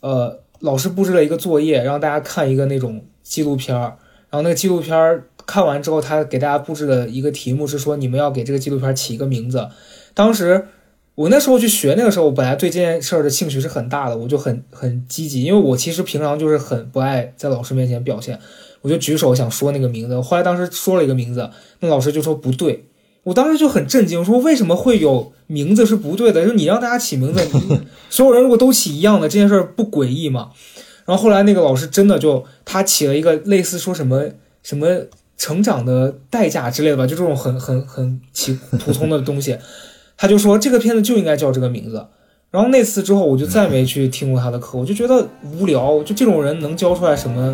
[0.00, 3.96] 呃老师布置了一个作业，让大家看一个那种纪录片儿，
[4.28, 9.68] 然后那个纪录片儿看完之后，他给大家布置的一个题目是说，你们要给这个纪录片起一个名字。
[10.14, 10.66] 当时
[11.14, 18.38] 我那时候去学，那个时候我本来对这件事儿的兴趣是很大的，我就很很积极，因为我其实平常就是很不爱在老师面前表现，
[18.82, 20.20] 我就举手想说那个名字。
[20.20, 21.48] 后来当时说了一个名字，
[21.80, 22.86] 那老师就说不对，
[23.22, 26.42] 我当时就很震惊，我说为什么会有名字是不对的？
[26.42, 27.40] 就是你让大家起名字，
[28.10, 30.50] 所有人如果都起一样的，这件事儿不诡异吗？
[31.04, 34.24] 然后后来那个老师真的就他起了一个类似说什么
[34.62, 34.88] 什么
[35.36, 39.56] 成长的代价之类的吧，就这种很很很奇普通的东西，
[40.16, 42.06] 他就说这个片子就应该叫这个名字。
[42.50, 45.26] 然后那次之后，我就再没去听过他的课，我就觉得
[45.58, 46.00] 无聊。
[46.04, 47.52] 就这种人能教出来什么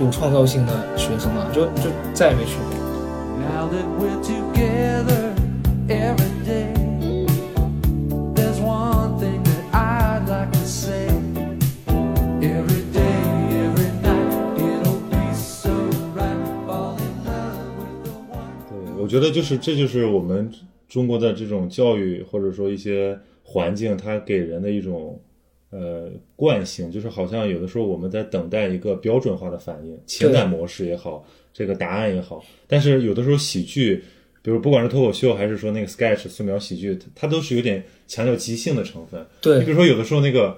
[0.00, 1.48] 有创造性的学生啊？
[1.52, 2.76] 就就再也没去过。
[3.40, 5.34] Now that we're together
[5.88, 6.72] every day,
[8.34, 11.08] there's one thing that I'd like to say.
[12.40, 13.16] Every day,
[13.50, 15.70] every night, it'll be so
[16.14, 16.38] right.
[16.68, 18.54] Fall in love with the one.
[18.70, 20.48] 对，我觉得就是这就是我们
[20.96, 25.20] 中国的这种教育或者说一些环境，它给人的一种
[25.68, 34.02] 呃惯性，就是好像有的时候我们在等待一个标准化的反应，情感模式也好，这个答案也好，但是有的时候喜剧。
[34.42, 39.20] 比如不管是脱口秀还是说那个 sketch 素描喜剧，它它都是有点强调即兴的成分。
[39.58, 40.56] 你比如说有的时候那个，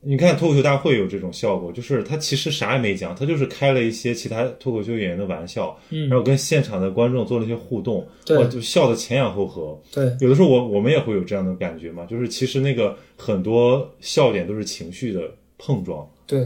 [0.00, 9.76] 你看脱口秀大会有这种效果，就是他其实啥也没讲，他就是开了一些其他脱口秀演员的玩笑，嗯然后跟现场的观众做了一些互动，就笑得前仰后合。
[9.92, 15.22] 对有的时候我我们也会有这样的感觉嘛，就是其实那个很多笑点都是情绪的
[15.58, 16.44] 碰撞，对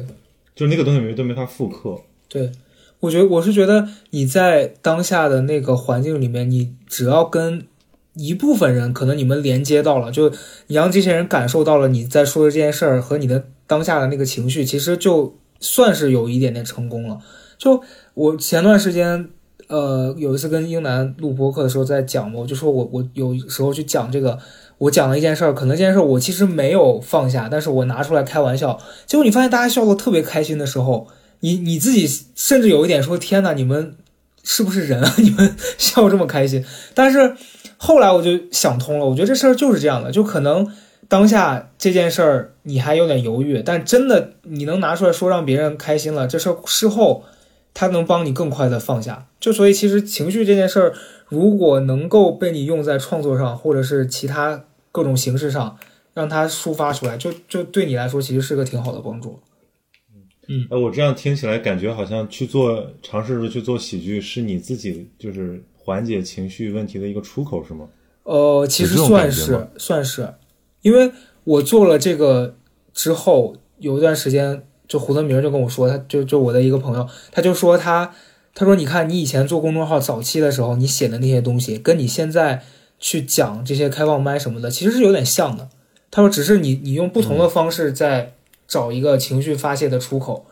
[0.54, 2.00] 就是那个东西没都没法复刻。
[2.28, 2.50] 对，
[3.00, 7.66] 我觉得我是觉得你在当下的那个环境里面，你只要跟
[8.26, 10.28] 一部分人，可能你们连接到了，就
[10.66, 17.18] 你让这些人感受到了你在说的这件事儿和你的当下的那个情绪，其实就算是有一点点成功了。
[17.56, 17.82] 就
[18.14, 19.28] 我前段时间，
[19.68, 24.38] 呃，有一次跟英男录播客的时候在讲嘛，我就说我我有时候去讲这个，
[24.78, 31.06] 我讲了一件事儿，可能这件事儿我其实没有放下，但是我拿出来开玩笑，结果你发现大家笑得特别开心的时候，
[31.40, 33.94] 你你自己甚至有一点说天哪，你们
[34.42, 35.14] 是不是人啊？
[35.18, 36.64] 你们笑这么开心？
[36.94, 37.36] 但是
[37.76, 40.70] 后来我就想通了，我觉得这事儿就是这样的，就可能
[41.08, 47.24] 当下这件事儿你还有点犹豫，但真的你能拿出来说让别人开心了，这事儿事后
[47.74, 49.26] 他能帮你更快的放下。
[49.38, 50.92] 就所以其实情绪这件事儿，
[51.28, 55.78] 如果能够被你用在创作上，或者是其他各种形式上，
[56.12, 59.40] 让它抒发出来，就就对你来说其实是个挺好的帮助。
[60.70, 67.86] 哎，我这样听起来感觉好像去做尝试着去做喜剧，是你自己就是缓解情绪问题的一个出口，是吗？
[68.24, 70.34] 呃，其实算是算是，
[70.82, 71.10] 因为
[71.44, 72.56] 我做了这个
[72.92, 78.12] 之后，有一段时间，就胡德明就跟我说，他就就我的一个朋友，他就说他
[78.54, 82.62] 他说你看你以前做公众号早期的时候，你写的那些东西，跟你现在
[82.98, 85.68] 去讲这些开放麦什么的，其实是有点像的。
[86.10, 88.34] 他说只是你你用不同的方式在
[88.70, 90.46] 找一个情绪发泄的出口。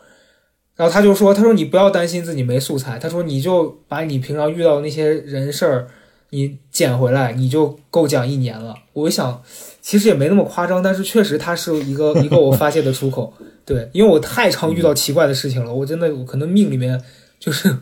[0.76, 5.88] 然后他就说：“他说你不要担心自己没素材，他说你就把你平常遇到的那些人事儿，
[6.30, 8.74] 你捡回来，你就够讲一年了。
[8.92, 9.42] 我一想，
[9.80, 13.34] 其实也没那么夸张，但是确实它是一个 一个我发泄的出口。
[13.64, 17.02] 对，因为我太常遇到奇怪的事情了，我真的我可能命里面
[17.40, 17.76] 就是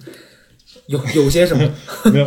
[0.86, 1.70] 有有些什么，
[2.10, 2.26] 没有，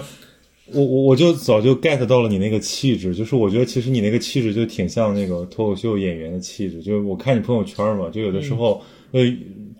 [0.73, 9.21] 我我我就早就 get 到了你那个气质，就是我觉得其实你那个气质就挺像那个脱口秀演员的气质，就是我看你朋友圈嘛，就有的时候，呃，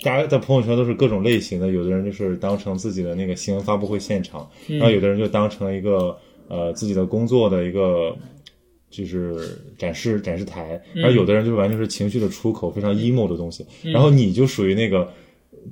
[0.04, 8.16] 大家在朋友圈都是各种类型的，有的人就是当成自己的那个新闻发布会现场，然后有的人就当成一个呃自己的工作的一个。
[8.92, 9.38] 就是
[9.78, 15.08] 展示展示台，然后有的人就完全是情绪的出口，非常 emo 的东西，然后你就属于那个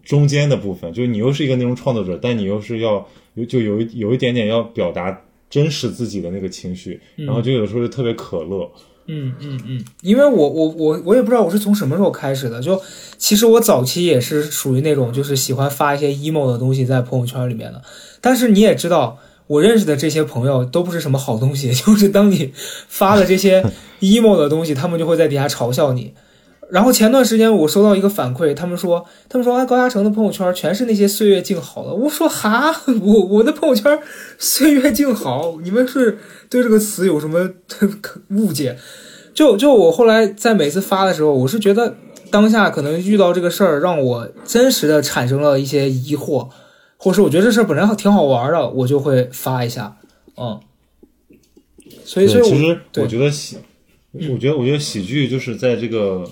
[0.04, 8.69] 中间的部分，就是你又是一个内容创作者，但你又是要有就有一有一点点要表达真实自己的那个情绪，然后就有的时候就特别可乐。
[9.08, 12.82] 嗯嗯嗯，因为我我我我也不知道我是从什么时候开始的，就
[13.17, 17.82] 其实我早期也是属于那种就是喜欢发一些 emo 的东西在朋友圈里面的，
[18.21, 19.17] 但是你也知道。
[19.47, 22.52] 我认识的这些朋友都不是什么好东西， 就是当你
[22.89, 23.63] 发了这些
[24.02, 26.13] emo 的东西，他们就会在底下嘲笑你。
[26.69, 31.93] 然后前段时间我收到一个反馈，他们说，他们说，哎，高嘉诚的朋友圈全是那些岁月静好的。
[31.93, 33.97] 我说，哈， 我我的朋友圈
[34.38, 36.17] 岁月静好，你们是
[36.49, 37.49] 对这个词有什么
[38.32, 38.77] 误解？
[39.34, 41.95] 就就我后来在每次发的时候，我是觉得
[42.32, 46.49] 当下可能遇到这个事儿，让我真实的产生了一些疑惑。
[46.99, 49.97] 或者是我觉得这事儿本来挺好玩的，我就会发一下，
[50.36, 50.60] 嗯。
[52.03, 53.58] 所以，所以其实我觉得喜，
[54.13, 56.27] 我觉得我觉得喜剧就是在这个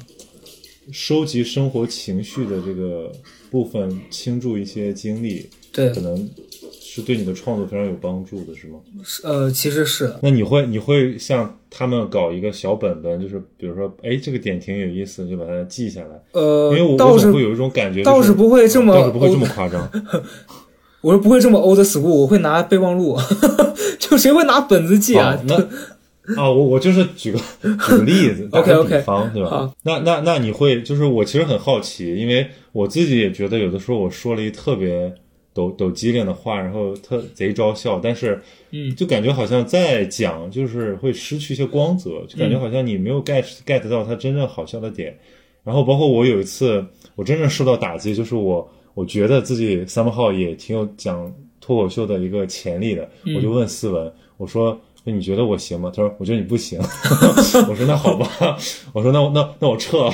[0.92, 3.12] 收集生活情绪的这个
[3.50, 6.30] 部分倾注一些精力，对可能
[6.72, 8.80] 是对你的创作非常有帮助的，是吗？
[9.24, 16.22] 呃，其实是，那你会你会像他们搞一个小本本，就是比如说，哎，这个点挺有意思，就把它记下来。
[16.34, 19.90] 呃因为我，倒是我会有一种感觉，倒就是不会这么倒是不会这么夸张。
[21.02, 23.16] 我说不会这么 old school，我会拿备忘录，
[24.00, 25.44] 就谁会拿本子记啊好？
[25.46, 25.68] 那
[26.36, 29.72] 啊， 我我就是举个举个例子，打个比方，对吧？
[29.84, 35.14] 那那那你会就是我其实很好奇，因为我自己也觉得有的时候我说了一特别
[35.54, 45.16] 抖抖机灵的话，然后特贼招笑，但是嗯就感觉好像在讲就是会失去一些光泽，就感觉好像你没有 get get 到它真正好笑的点。
[45.64, 46.84] 然后包括我有一次
[47.16, 54.80] 我真正受到打击，就是我我觉得自己 somehow 也挺有讲脱口秀的一个潜力的，我就问思文，我说。
[55.06, 55.92] 那你觉得我行吗？
[55.96, 56.80] 他说：“我觉得你不行。
[57.70, 58.28] ”我说：“那好吧。
[58.92, 60.14] ”我说：“那那那我撤了。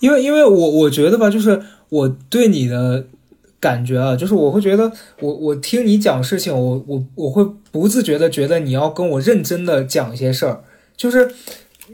[0.00, 3.04] 因为因为我我觉得吧，就是我对你的
[3.58, 10.62] 感觉啊，就是我会觉得我我听你讲事情，我我我会不自觉的觉得你要跟我认真的讲一些事儿，
[10.96, 11.28] 就是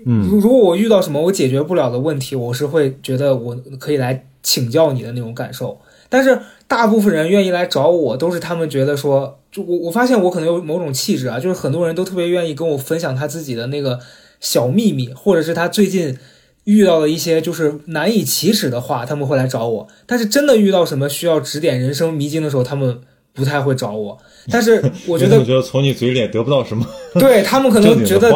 [0.04, 5.80] 嗯如如果我遇到什么我解决不了的问题，我是会觉得我可以来请教你的那种感受。
[6.08, 13.98] 但是大部分人愿意来找我，都是他们觉得说，就我我发现我可能有某种气质啊，就是很多人都特别愿意跟我分享他自己的那个
[14.40, 16.16] 小秘密，或者是他最近
[16.64, 19.88] 遇到了一些就是难以启齿的话，他们会来找我。
[20.06, 23.00] 但是真的遇到什么需要指点人生迷津的时候，他们
[23.34, 24.16] 不太会找我。
[24.50, 28.32] 但是 我觉得因为他们觉得从你嘴里也得不到什么 对他们可能觉得？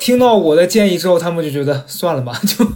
[0.00, 2.66] 听到我的建议之后，他们就觉得算了吧，就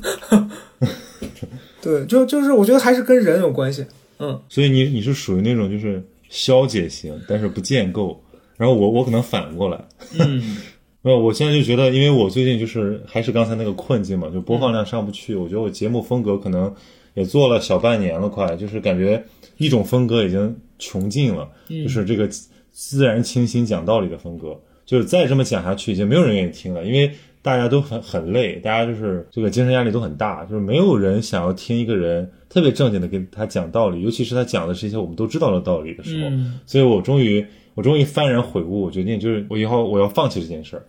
[1.83, 3.87] 对，就就是我觉得还是跟人有关系。
[4.19, 8.23] 嗯，所以你你是属于那种就是消解型，但是不建构。
[8.57, 9.85] 然后我我可能反过来，
[10.21, 10.59] 嗯
[11.03, 15.35] 呃，我现在就觉得，因为我最近就是还是刚才那个困境嘛，就播放量上不去。
[15.35, 16.73] 我觉得我节目风格可能
[17.15, 19.25] 也做了小半年了，快就是感觉
[19.57, 22.29] 一种风格已经穷尽了，就是这个
[22.71, 27.11] 自然清新讲道理的风格，就是再这么讲下去，已经没有人愿意听了，因为
[27.43, 36.29] 大家都很很累，大家就是这个精神压力都很大，就是没有人想要听一个人特别正经的跟他讲道理，尤其是他讲的是一些我们都知道的道理的时候。
[36.31, 40.83] 嗯所以我终于我终于幡然悔悟，我决定就是我以后我要放弃这件事儿，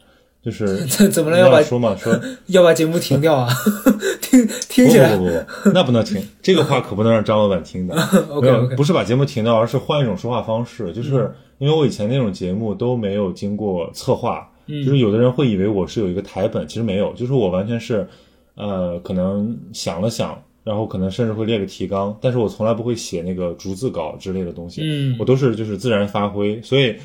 [0.43, 1.39] 就是 怎怎么了？
[1.39, 3.49] 要把说嘛 说要把节目停掉啊？
[4.21, 7.95] 听听起来不不不不，那不能停，这个话可不能让张老板听的。
[8.29, 10.91] OK 没有 OK，不是把节目停掉，而是换一种说话方式。
[10.91, 18.07] 就是因为我以前那种节目都没有经过策划，嗯就是有的人会以为我是有一个台本，其实没有，就是我完全是，
[18.55, 26.95] 呃，可能想了想，然后可能甚至会列个提纲，但是我从来不会写那个逐字稿之类的东西，嗯我都是就是自然发挥，所以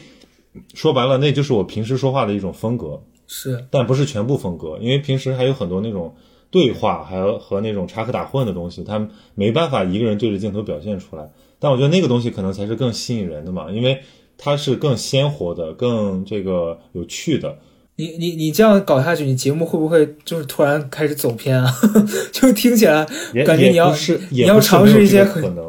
[0.74, 3.02] 说白了，那就是我平时说话的一种风格。
[3.30, 6.14] 是但不是全部风格，因为平时还有很多那种
[6.50, 11.30] 对话，还有和那种插科打诨的东西，他没办法一个人对着镜头表现出来。
[11.58, 14.00] 但我觉得那个东西可能才是更吸引人的嘛，因为
[14.38, 17.58] 它是更鲜活的、更这个有趣的。
[17.96, 21.68] 你你你这样搞下去，你节目会不会就是突然开始走偏啊？
[22.30, 23.04] 就听起来
[23.44, 25.68] 感觉你要是你要尝试一些这个可能，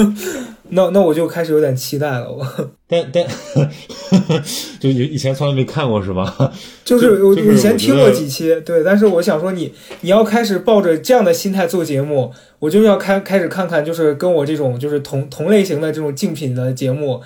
[0.70, 2.32] 那那我就开始有点期待了。
[2.32, 2.42] 我
[2.86, 3.26] 但但
[4.80, 6.50] 就以以前从来没看过是吧？
[6.86, 17.20] 就是我就是以前听过几期，对，但是我想说你你要开始抱着这样的心态做节目，我就要开开始看看，就是跟我这种就是同同类型的这种竞品的节目，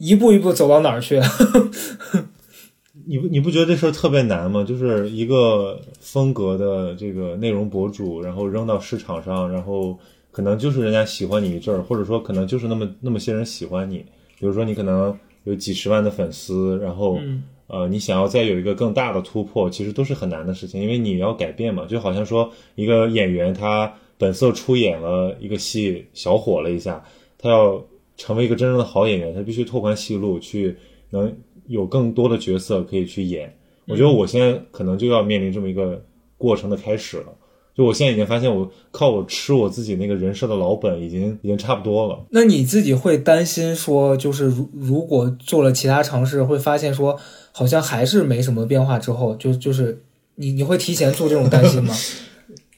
[0.00, 1.20] 一步一步走到哪儿去。
[3.06, 4.64] 你不你不觉得这事儿特别难吗？
[4.64, 9.98] 就是一个风格的这个内容博主，然后扔到市场上，然后
[10.30, 13.98] 可能就是人家喜欢你一阵儿，或者说可能就是那么那么些人喜欢你。
[14.38, 21.86] 比如说你可能有几十万的粉丝，然后、嗯呃你想要再有一个更大的突破，其实都是很难的事情，因为你要改变嘛。
[21.86, 27.04] 就好像说一个演员他本色出演了一个戏，小火了一下，
[27.38, 27.84] 他要
[28.20, 30.76] 成为一个真正的好演员，他必须拓宽戏路，去
[31.08, 31.34] 能
[31.66, 33.56] 有更多的角色可以去演。
[33.86, 36.04] 我觉得我现在可能就要面临这么一个
[36.36, 37.32] 过程的开始了。
[37.74, 42.26] 就我现在已经发现我，靠我吃我自己那个人设的老本，已经已经差不多了。
[42.28, 47.18] 那你自己会担心说，就是如如果做了其他尝试，会发现说
[47.52, 50.02] 好像还是没什么变化之后，就就是
[50.34, 51.94] 你你会提前做这种担心吗？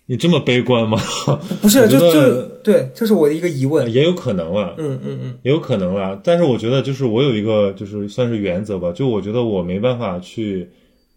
[0.07, 0.99] 你这么悲观吗？
[1.63, 3.91] 不是，就就对，这是我的一个疑问。
[3.93, 6.21] 也有可能了，嗯嗯嗯也有可能啦。
[6.23, 10.69] 但是我觉得，就是我有一个就是算是原则吧，就我觉得我没办法去，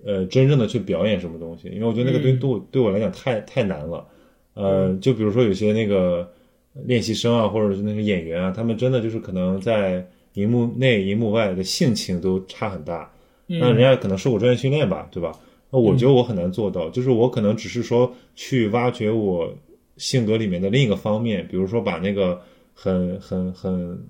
[0.06, 4.06] 呃，真正的去表演什么东西，因为我觉得那个对嗯对我对我来讲太太难了。
[4.54, 6.30] 呃，就比如说有些那个
[6.86, 10.06] 练习生啊，或者是那个演员啊，他们真的就是可能在
[10.36, 13.12] 荧幕内、荧幕外的性情都差很大。
[13.48, 15.32] 那人嗯家可能受过专业训练吧，对吧？
[15.76, 19.54] 那我觉得我很难做到，就是我可能只是说去挖掘我
[19.98, 22.42] 性格里面的另一个方面，比如说把那个
[22.74, 24.02] 很很很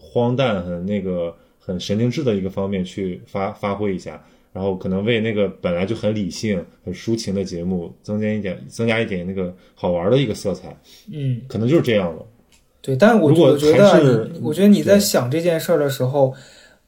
[0.00, 10.76] 荒诞、很那个很神经质的一个方面去发发挥一下，然后可能为那个本来就很理性、很抒情的节目增加一点增加一点那个好玩的一个色彩，
[11.12, 12.26] 嗯，可能就是这样了。
[12.80, 12.96] 对。
[12.96, 16.34] 但是我觉得啊还是，我觉得你在想这件事儿的时候，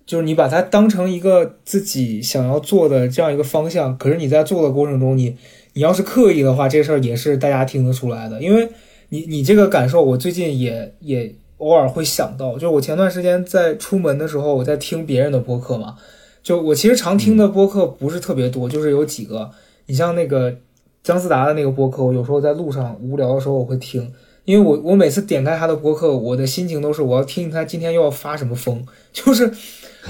[0.07, 5.37] 就是你把它当成一个自己想要做的这样一个方向，可是你在做的过程中，你
[5.73, 8.69] 你要是刻意的话，这事儿也是大家听得出来的，因为
[9.09, 15.97] 你你这个感受，我最近也也偶尔会想到，就是我前段时间在出门的时候，我在听别人的播客嘛，
[16.43, 19.51] 就我其实常听的播客不是特别多，就是有几个，
[19.87, 20.55] 你像那个
[21.03, 24.13] 姜思达的那个播客，我有时候在路上无聊的时候我会听。
[24.45, 29.51] 因为我我每次点开他的播客，我的心情都是我要听他今天又要发什么疯，就是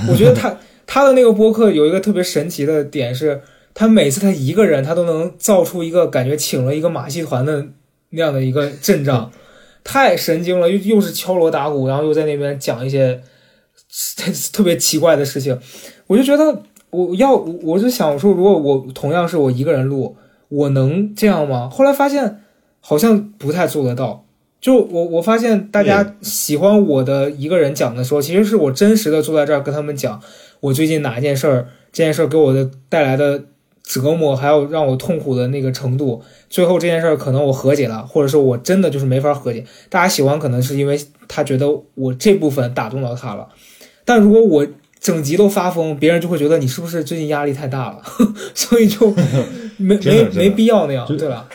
[0.08, 3.40] 我觉得他 他的那个播客有一个特别神奇的点是，
[3.72, 7.64] 他每次他一个人他都能造出一个感觉请了一个马戏团的
[8.10, 9.30] 那样的一个阵仗，
[9.84, 13.22] 太神经了，又又是敲锣打鼓，然后又在那边讲一些
[14.52, 15.56] 特别奇怪的事情，
[16.08, 20.16] 我就觉得我要我就想说，如果我同样是我一个人录，
[20.48, 21.70] 我能这样吗？
[21.70, 22.42] 后来发现
[22.80, 24.23] 好像不太做得到。
[24.64, 30.18] 就我我发现大家喜欢我的一个人讲的时候，其实是我真实的坐在这儿跟他们讲
[30.60, 33.44] 我最近哪一件事儿，这件事儿给我的带来的
[33.82, 36.22] 折磨，还有让我痛苦的那个程度。
[36.48, 39.66] 最后这件事儿可能我和解了，或者说我真的就是没法和解。
[39.90, 40.98] 大家喜欢可能是因为
[41.28, 43.46] 他觉得我这部分打动到他了，
[44.06, 44.66] 但如果我
[44.98, 48.00] 整集都发疯，别人就会觉得你是不是最近压力太大了，
[48.56, 49.10] 所以就
[49.76, 51.46] 没没没必要那样，对吧？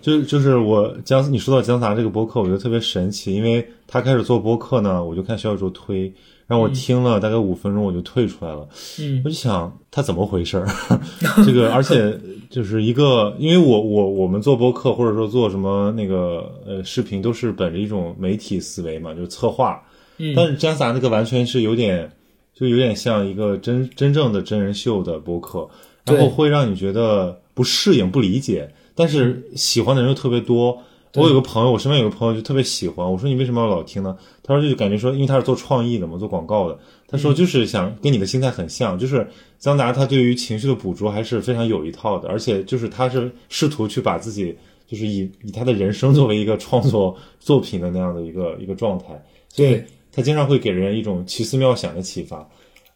[0.00, 6.12] 就就是我姜，你说到姜达这个播客，我觉得特别神奇，因为他开始做播客呢，我就看小宇宙推，
[6.46, 8.66] 然后我听了大概五分钟我就退出来了，
[9.00, 9.20] 嗯。
[9.24, 10.66] 我就想他怎么回事儿？
[11.44, 19.82] 这个而且就是一个，因为我我我们做播客或者说做什么那个呃视频，都是本着一种媒体思维嘛，就是策划，
[20.18, 20.32] 嗯。
[20.34, 22.10] 但是姜达那个完全是有点，
[22.54, 25.68] 就有点像一个真真正的真人秀的播客，
[26.06, 30.76] 然后会让你觉得不适应、不理解，但是喜欢的人又特别多。
[31.14, 34.16] 我有个朋友，我身边有个朋友就特别喜欢，我说你为什么要老听呢？
[34.42, 36.78] 他说就感觉说，因为他是做创意的嘛，做广告的。
[37.08, 39.26] 他说就是想跟你的心态很像，就是
[39.58, 44.54] 桑达他对于情绪的捕捉还是非常有一套的，而且就是他是试图去把自己
[44.86, 49.06] 就是以以他的人生作为一个创作 作品的那样的一个一个状态，
[49.48, 52.46] 所以对他经常会给人一种奇思妙想的启发。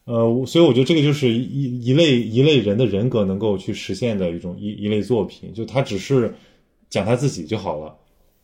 [0.05, 6.35] 呃，所以我觉得这个就是一一类一类人的人格能够去实现的一种一一类作品，就他只是
[6.89, 7.97] 讲他自己就好了。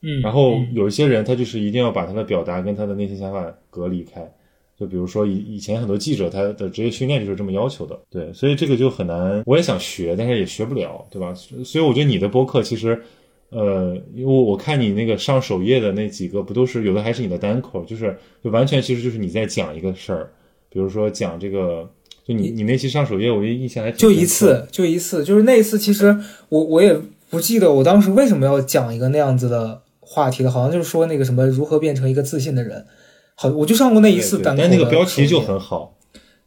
[0.02, 4.32] 嗯，然后有一些人，他就是一定要把他的表达跟他的内心想法隔离开。
[4.78, 7.98] 就比如说以以前很多记者，他的职业训练就是这么要求的。
[8.08, 9.42] 对，所以这个就很难。
[9.44, 11.34] 我也想学，但是也学不了，对吧？
[11.34, 13.02] 所以我觉得你的播客其实，
[13.50, 20.30] 呃，因为我看你那个上首页的那几个，不都是有的还是你的单口，就是就完全其实就是你在讲一个事儿，
[20.70, 21.88] 比如说讲这个，
[22.26, 26.16] 就你你那期上首页，我印象还挺就一次，就一次，就是那一次，其实
[26.50, 26.98] 我我也
[27.30, 32.86] 不记得我当时为什么要讲一个那样子的话题了，好像就是说那个什么如何变成一个自信的人，
[33.34, 35.96] 好，我就上过那一次但那个标题就很好。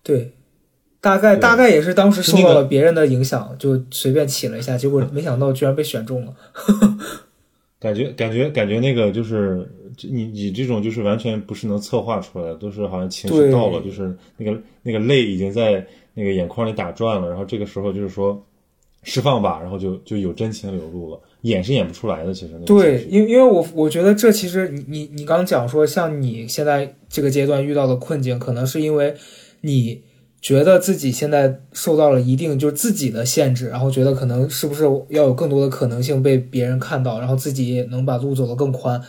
[0.03, 0.33] 对，
[0.99, 6.33] 大概大概也是当时受到了别人的影响，就随便起了一下，结果没想到居然被选中了。
[7.81, 9.67] 感觉感觉感觉那个就是
[10.03, 18.39] 你你这种就是完全不是能策划出来的，都是好像情绪到了，就是那个那个泪已经在那个眼眶里打转了，然后这个时候就是说
[19.01, 29.11] 释放吧，然后就就有真情流露了，演是演不出来的，其实那个对，因为因为我我觉得这其实你你你刚讲说，像你现在这个阶段遇到的困境，可能是因为
[29.61, 29.99] 你
[30.41, 38.99] 觉得自己现在受到了一定就是自己的限制，然后觉得可能是不是要有更多的可能性被别人看到，然后自己能把路走得更宽。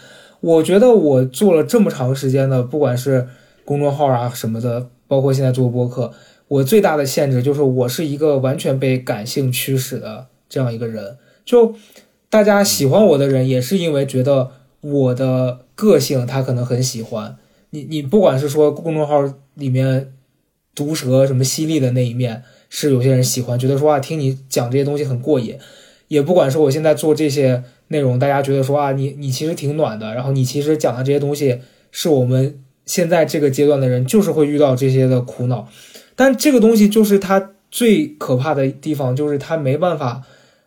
[0.40, 3.26] 我觉得我做了这么长时间的，不管是
[3.64, 6.12] 公众号啊什么的，包括现在做播客，
[6.48, 11.16] 我最大的限制就是我是一个完全被感性驱使的这样一个人。
[11.44, 11.74] 就
[12.28, 17.36] 大家喜欢我的人，也是因为觉得我的个性他可能很喜欢
[17.70, 17.84] 你。
[17.84, 19.22] 你不管是说公众号
[19.54, 20.12] 里面
[20.74, 25.56] 毒舌什么犀利的那一面，是有些人喜欢，觉得说啊听你讲这些东西很过瘾；
[26.08, 31.58] 也不管说我现在做这些内容，大家觉得说啊你你其实挺暖的，然后你其实讲的这些东西
[31.90, 35.68] 是我们现在这个阶段的人就是会遇到这些的苦恼。
[36.14, 40.22] 但这个东西就是它最可怕的地方，就是它没办法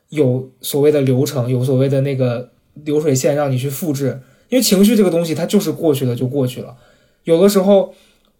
[0.10, 2.50] 有所谓的流程，有所谓的那个
[2.84, 6.76] 流水线让你去复制，因为情绪这个东西它就是过去了就过去了。
[7.24, 7.94] 有的时候，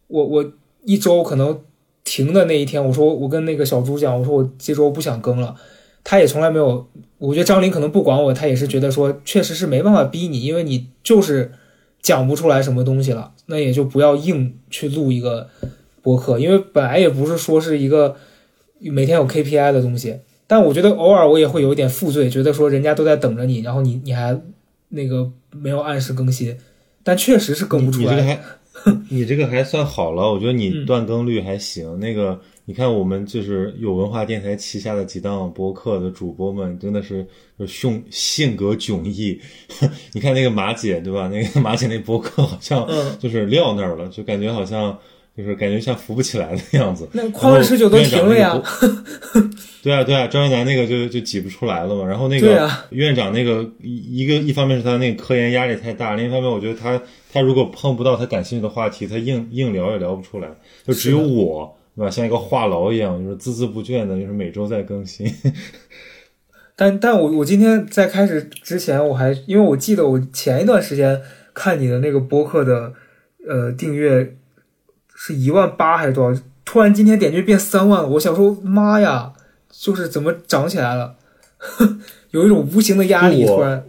[0.08, 0.52] 我我
[0.86, 1.60] 一周可能
[2.04, 5.56] 停的那一天，我说我跟那个小猪讲，我说我这周不想更了，
[6.04, 6.88] 他也从来没有。
[7.18, 11.52] 我觉得张琳可能不管我，他也是觉得说，确实是没办法逼你，因为你就是
[12.02, 15.48] 讲不出来什么东西了，那也就不要硬去录一个
[16.02, 18.16] 博客，因为本来也不是说是一个
[18.80, 20.20] 每天有 KPI 的东西。
[20.46, 24.40] 但我觉得偶尔我也会有一点负罪，觉得说人家都在等着你，然后你你还
[24.90, 26.56] 那个没有按时更新，
[27.02, 28.40] 但确实是更不出来。
[28.86, 32.00] 你 你这个还算好了，我觉得你嗯断更率还行。
[32.00, 37.26] 那个，你看我们就是有文化电台旗下的几档播客的主播们，真的是
[37.58, 39.40] 就性性格迥异。
[40.14, 41.28] 你看那个马姐对吧？
[41.30, 44.98] 那个马姐那播客好像嗯就是撂那儿了，就感觉好像
[45.38, 47.08] 就是感觉像扶不起来的样子。
[47.14, 48.60] 那旷日持久都停了呀。
[49.84, 52.06] 对啊，对啊，张一楠那个就就挤不出来了嘛。
[52.08, 57.00] 然后那个院长那个一一个一方面是他那个科研压力太大，另一方面我觉得他
[57.32, 60.48] 他如果碰不到他感兴趣的话题，他硬硬聊也聊不出来。
[60.88, 65.32] 就只有我对吧，像一个话痨一样，就是孜孜不倦的，就是每周在更新。
[66.76, 71.22] 但但我我今天在开始之前，我还因为我记得我前一段时间
[71.54, 72.92] 看你的那个播客的
[73.48, 74.36] 呃订阅
[75.16, 79.32] 是一万八还是多少，突然今天点击变三万了，我想说妈呀，
[79.72, 81.16] 就是怎么涨起来了？
[82.32, 83.84] 有一种无形的压力，突然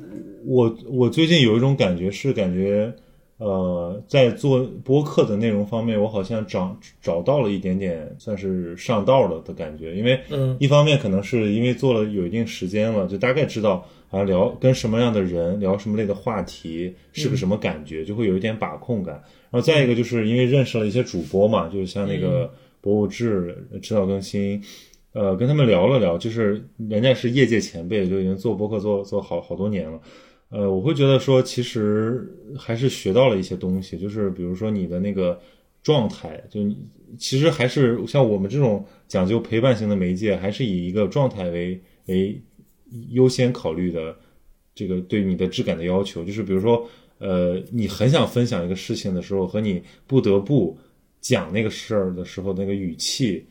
[0.44, 2.92] 我我最近有一种感觉是感觉，
[3.38, 9.96] 呃，在做播客的内容方面，我好像找找到了一点点算是上道了的感觉。
[9.96, 13.84] 因为嗯一方面可能是因为做了有一定时间了，就大概知道
[14.16, 19.14] 啊聊跟什么样的人聊什么类的话题是个什么感觉，就会有一点把控感。
[19.50, 24.62] 然后再一个就是因为认识了一些主播嘛，就是像那个博物志、指导更新。
[25.12, 29.98] 呃，跟他们聊了聊，就是人家是业界前辈，就已经做播客做做好好多年了。
[30.50, 35.40] 呃，我会觉得说，其实还是学到了一些东西，就是比如说你的那个
[35.82, 36.60] 状态，就
[37.16, 42.38] 其实还是像我们这种讲究陪伴型的媒介，还是以一个状态为为
[43.10, 44.16] 优先考虑的。
[44.78, 46.86] 这个对你的质感的要求，就是比如说，
[47.16, 50.76] 呃，你很想分享一个事情的时候，和你不得不
[51.18, 53.46] 讲那个事儿的时候，那个语气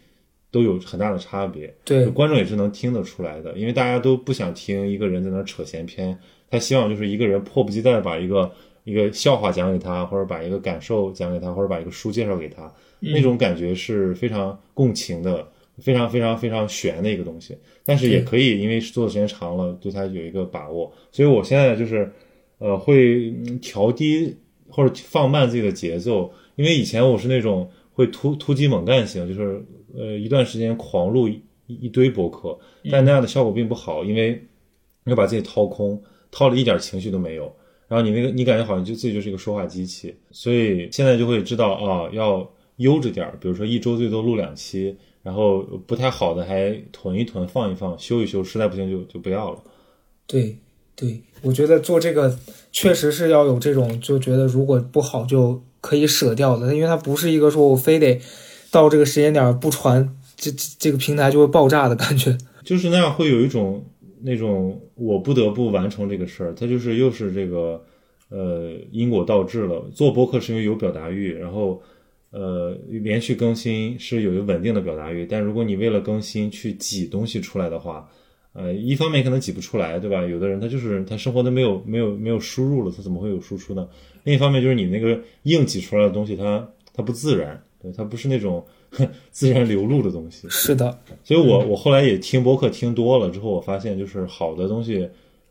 [0.51, 1.73] 都有很大的差别。
[1.83, 6.15] 对观众也是能听得出来的，因为大家都不想听一个人在那儿扯闲篇，
[6.47, 15.47] 他希望就是一个人迫不及待地把一个一个笑话讲给他，或者把一个感受讲给他，或者把一个书介绍给他，那种感觉是非常共情的，
[15.79, 17.57] 非常非常非常悬的一个东西。
[17.83, 22.11] 但是也可以，因为做的时间长了，对它有一个把握，所以我现在就是
[22.57, 24.35] 呃会嗯调低
[24.69, 29.63] 或者放慢自己的节奏，因为以前我是那种会突突击猛干型，就是
[29.95, 32.57] 呃一段时间狂录一一堆博客，
[32.91, 34.31] 但那样的效果并不好，因为
[35.03, 36.01] 你要把自己掏空，
[36.31, 37.53] 掏了一点情绪都没有，
[37.87, 42.47] 然后你那个你感觉好像就自己就是一个说话机器，所以现在就会知道啊要
[42.77, 44.95] 悠着点儿，比如说一周最多录两期，
[45.25, 49.59] 然后不太好的还囤一囤放一放，修一修，实在不行就就不要了。
[50.27, 50.55] 对
[50.95, 52.37] 对，我觉得做这个
[52.71, 58.21] 确实是要有这种，就觉得如果不好就可以舍掉的，因为它不是一个说我非得
[58.69, 62.37] 到这个时间点不传，这这这个平台就会爆炸的感觉。
[62.63, 63.83] 就是那样会有一种
[64.21, 67.83] 那种我不得不完成这个事儿，它就是又是这个
[68.29, 69.89] 呃因果倒置了。
[69.91, 71.81] 做博客是因为有表达欲，然后
[72.35, 78.09] 呃连续更新是有一个稳定的表达欲，但如果你为了更新去挤东西出来的话，
[78.51, 80.25] 呃一方面可能挤不出来，对吧？
[80.25, 83.87] 有的人他就是他生活都没有没有没有输入了，他怎么会有输出呢？
[84.25, 88.65] 另一方面就是你那个硬挤出来的东西，它它不自然，对，它不是那种
[89.31, 90.47] 自然流露的东西。
[90.49, 95.07] 是的，所以我我后来也听播客听多了之后，我发现就是好的东西，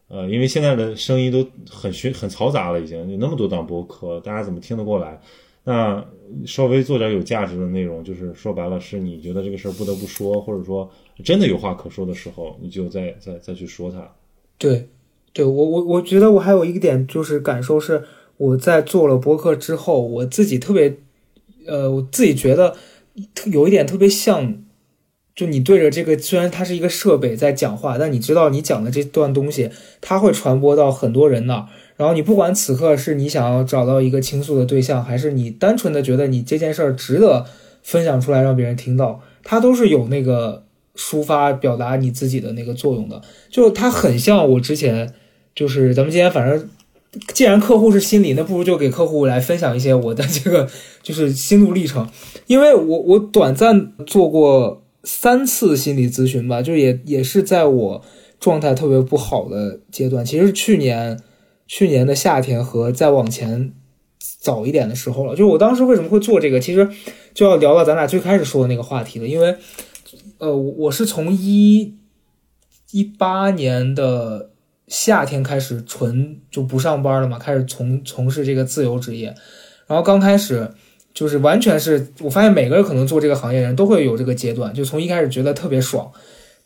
[0.09, 5.19] 呃，因为现在的声音都很虚很嘈杂了，已经有那么多档播客，大家怎么听得过来？
[5.65, 6.05] 那
[6.47, 10.91] 稍微做点有价值的内容，就是说白了，是你觉得这个事儿不得不说，或者说
[11.25, 14.11] 真的有话可说的时候，你就再再再去说它。
[14.59, 14.89] 对，
[15.33, 18.05] 对我我我觉得我还有一个点就是感受是，
[18.37, 20.97] 我在做了播客之后，我自己特别，
[21.67, 22.77] 呃，我自己觉得
[23.47, 24.63] 有一点特别像，
[25.35, 31.69] 就你对着这个，虽然它是一个设备在讲话，但你知道你讲的这段东西，它会传播到很多人那儿。
[31.97, 37.47] 然后你不管此刻是你想要找到一个倾诉的对象，还是你单纯的觉得你这件事儿值得
[37.83, 40.65] 分享出来让别人听到，它都是有那个
[40.97, 43.23] 抒发表达你自己的那个作用的。
[43.49, 45.15] 就它很像我之前，
[45.55, 46.69] 就是咱们今天反正，
[47.33, 50.69] 既然客户是心理，那不如就给客户来分享一些我的这个
[51.03, 52.09] 就是心路历程，
[52.49, 58.03] 因为我我短暂做过三次心理咨询吧，就也也是在我
[58.41, 61.21] 状态特别不好的阶段，其实去年
[61.67, 63.73] 去年的夏天和再往前
[64.19, 65.35] 早一点的时候了。
[65.35, 66.89] 就我当时为什么会做这个，其实
[67.33, 69.57] 就要聊到咱俩最开始说的那个话题了，因为
[70.39, 71.97] 呃，我是从一
[72.91, 74.51] 一八年的
[74.89, 79.35] 夏天开始纯就不上班了嘛，开始从从事这个自由职业，
[79.87, 80.71] 然后刚开始
[81.13, 86.13] 就是完全是我发现每个人可能做这个行业人都会有这个阶段，就从一开始觉得特别爽，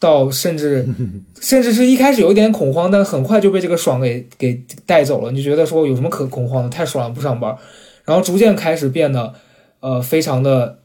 [0.01, 0.87] 到甚至
[1.41, 7.57] 甚至是一开始有一点恐慌，但很快就被这个爽给给带走了，你就觉得说有什么可恐慌的，太爽了，不上班。
[8.05, 9.35] 然后逐渐开始变得
[9.81, 10.79] 呃非常的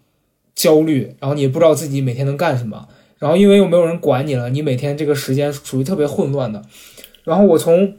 [0.55, 2.87] 焦虑，然后你也不知道自己每天能干什么，
[3.17, 6.61] 然后因为又没有人管你了，你每天这个时间属于特别混乱的。
[7.23, 7.95] 然后我从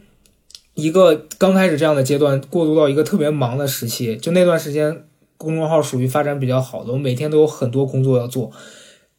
[0.74, 5.04] 一个刚开始这样的阶段过渡到一个特别忙的时期，就那段时间
[5.38, 8.50] 公众号属于发展比较好的，我每天都有很多工作要做，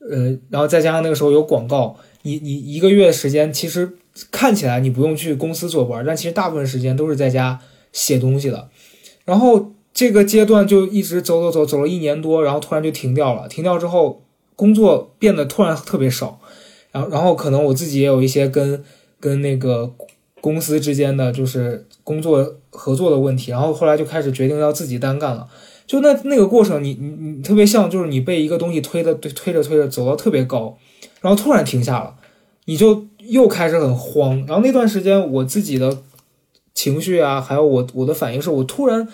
[0.10, 3.97] 呃，然后再加上那个时候有广告，你你一个月时间其实
[4.32, 7.60] 看起来你不用去公司坐班，但其实大部分时间都是在家
[7.91, 8.70] 写东西的。
[9.26, 13.47] 然后这个阶段就一直走走走走了一年多，然后突然就停掉了。
[13.47, 14.22] 停掉之后，
[14.56, 16.39] 工作变得突然特别少，
[16.91, 18.84] 然后然后可能我自己也有一些跟
[19.20, 19.91] 跟那个
[20.41, 25.47] 公司之间的就是工作合作的问题，然后后来就开始决定要自己单干了。
[25.88, 30.78] 就那那个过程你，你你特别像就是你被一个东西推的推推着推着走到特别高，
[31.22, 32.16] 然后突然停下了，
[32.66, 34.46] 你就又开始很慌。
[34.48, 36.02] 然后那段时间我自己的
[36.74, 39.08] 情绪啊，还有我我的反应是我突然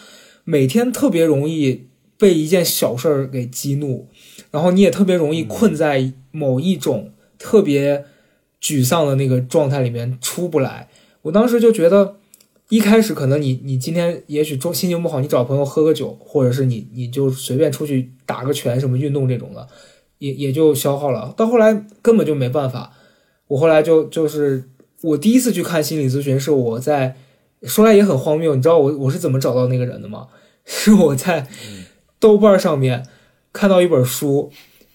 [0.44, 4.08] 每天特别容易被一件小事儿给激怒，
[4.52, 8.06] 然后你也特别容易困在某一种特别
[8.62, 10.88] 沮丧的那个状态里面出不来。
[11.24, 12.18] 我当时就觉得，
[12.72, 19.68] 一开始可能你你今天也许中心情不好，你找朋友喝个酒，或者是你你就随便出去打个拳什么运动这种的，
[20.20, 21.34] 也也就消耗了。
[21.36, 22.94] 到后来根本就没办法，
[23.48, 24.70] 我后来就就是
[25.02, 27.18] 我第一次去看心理咨询是我在
[27.64, 30.30] 说来也很荒谬，你知道我我是怎么找到那个人的吗？
[30.64, 31.48] 是我在
[32.22, 33.06] 豆瓣上面
[33.52, 34.50] 看到一本书，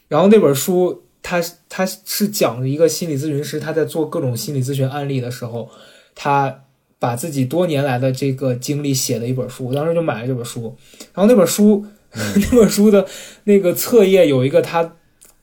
[0.08, 5.68] 然后那本书它它是讲一个心理咨询师他在做各种心理咨询案例的时候，
[6.14, 6.62] 他
[6.98, 10.74] 把自己多年来的这个经历写了一本书，我当时就买了这本书，
[11.14, 11.84] 然后那本书、
[12.14, 13.06] 那本书的
[13.44, 14.94] 那个册页有一个他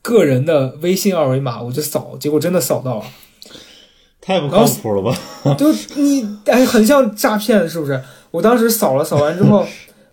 [0.02, 3.06] 个人的微信二维码，我就扫，结果真的扫到了。
[4.20, 5.18] 太不靠谱了吧？
[5.60, 8.02] 就你哎，很像诈骗，是不是？
[8.32, 9.66] 我当时扫了，扫完之后，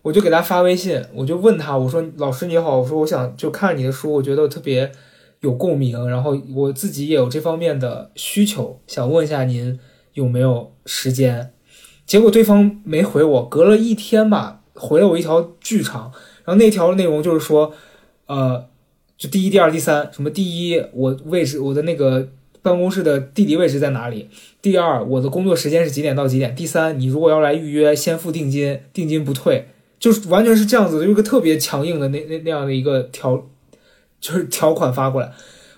[0.03, 4.91] 我就给他发微信，我就问他，我说：“老师你好，我说我想就看你的书，我觉得特别
[5.41, 9.79] 有共鸣，然后我自己也有这方面的需求，想问一下您
[10.15, 11.53] 有没有时间？”
[12.07, 16.11] 结果对方没回我，隔了一天吧，回了我一条巨长，
[16.45, 17.73] 然后那条内容就是说，
[18.27, 18.67] 呃，
[19.17, 22.29] 就第一、第二、第三，什么第一，我位置我的那个
[22.63, 24.29] 办公室的地理位置在哪里？
[24.61, 26.53] 第二，我的工作时间是几点到几点？
[26.55, 29.69] 第三，你如果要来预约，先付定金，定金不退，
[30.01, 33.47] 就是完全是这样子的，有一个特别强硬的那那那样的一个条，
[34.21, 35.33] 就是条款发过来。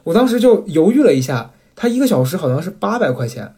[0.05, 3.55] 我当时就犹豫了一下，他一个小时好像是八百块钱，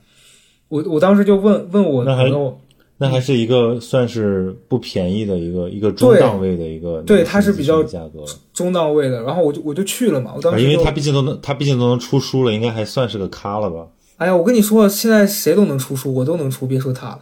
[0.74, 2.58] 我我当时就问问我那还朋友，
[2.98, 13.86] 那还是一个算是不便宜的一个一个中档位的一个对那个它是比较价格，中档位的，然后我就我就去了嘛，我当时因为他毕竟都能他毕竟都能出书了，应该还算是个咖了吧？
[14.16, 17.20] 哎呀，我跟你说，现在谁都能出书，我都能出，别说他了。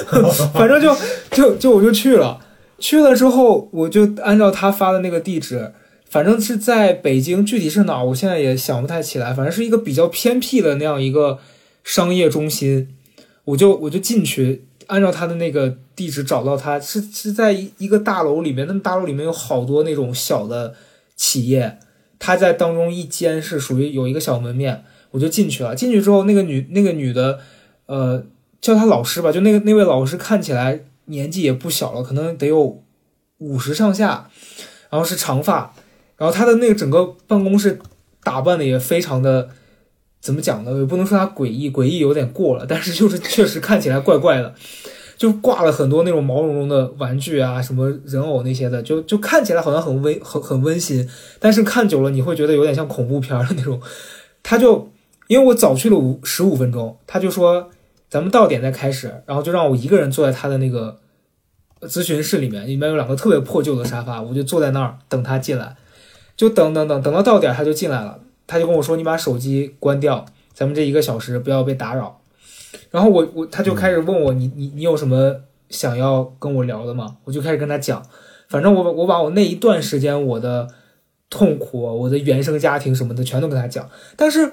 [0.54, 0.94] 反正就
[1.30, 2.38] 就就我就去了，
[2.78, 5.72] 去了之后我就按照他发的那个地址，
[6.08, 9.32] 反正是在北京，具体是哪儿，我现在也想不太起来。
[9.32, 11.38] 反正是一个比较偏僻的那样一个
[11.82, 12.88] 商业中心，
[13.44, 20.74] 我就我就进去，按照他的那个地址找到他，是是在一一个大楼里面，那大楼里面有好多那种小的
[21.16, 21.78] 企业，
[22.18, 24.84] 他在当中一间是属于有一个小门面。
[25.14, 25.76] 我就进去了。
[25.76, 27.38] 进去之后，那个女那个女的，
[27.86, 28.26] 呃，
[28.60, 32.82] 叫她老师吧，就那个那位老师看起来年纪也不小了，可能得有
[33.38, 34.28] 五十上下，
[34.90, 35.72] 然后是长发，
[36.16, 37.78] 然后她的那个整个办公室
[38.24, 39.50] 打扮的也非常的，
[40.24, 40.72] 怎么讲呢？
[40.78, 44.54] 也不能说它诡异，诡异有点过了，但是就是确实看起来怪怪的，
[45.18, 51.06] 就挂了很多那种毛茸茸的玩具啊，什么人偶那些的，就就看起来好像很温很很温馨，
[51.38, 53.80] 但是看久了你会觉得有点像恐怖片的那种，
[54.42, 54.88] 他就。
[55.26, 57.70] 因为我早去了五十五分钟，他就说
[58.10, 60.98] 咱们到点再开始，然后就让我一个人坐在他的那个
[61.80, 65.76] 咨询室里面，里面有两个特别破旧的沙发，我就坐在那儿等他进来，
[66.36, 72.20] 就等等等等到到点他就进来了，他就跟我说你把手机关掉，咱们这一个小时不要被打扰。
[72.90, 75.36] 然后我我他就开始问我你你你有什么
[75.68, 77.16] 想要跟我聊的吗？
[77.24, 78.02] 我就开始跟他讲，
[78.48, 80.68] 反正我我把我那一段时间我的
[81.30, 84.52] 痛苦、我的原生家庭什么的全都跟他讲，但是。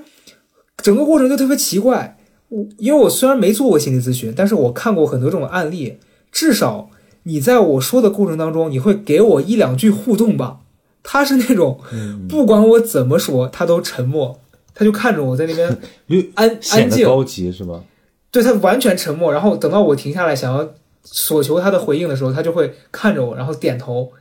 [0.77, 2.17] 整个过程就特别奇怪，
[2.47, 5.99] 我因为我虽然没做过心理咨询，但是我看过很多这种案例，
[6.31, 6.89] 至少
[7.23, 10.61] 你在我说的过程当中，你会给我一两句互动吧。
[11.03, 14.39] 他是那种嗯，不管我怎么说，他都沉默，
[14.73, 15.77] 他就看着我在那边
[16.35, 17.81] 安安静，高级是吧？
[18.31, 19.31] 对他完全沉默。
[19.31, 20.73] 然后等到我停下来想要
[21.03, 24.11] 索求他的回应的时候，他就会看着我，然后点头。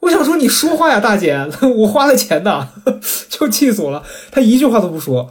[0.00, 1.36] 我想说你说话呀，大姐，
[1.76, 2.68] 我花了钱的，
[3.28, 4.02] 就气死我了。
[4.30, 5.30] 他一句话都不说。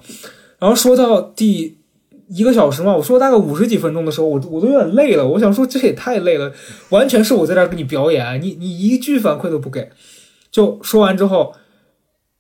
[0.60, 1.78] 然后说到第
[2.28, 5.28] 一个小时嘛，我说大概五十几分钟的时候，我我都有点累了。
[5.28, 6.52] 我想说这也太累了，
[6.90, 9.90] 完全是我在这儿给你表演，你你一句反馈都不给。
[10.52, 11.54] 就说完之后，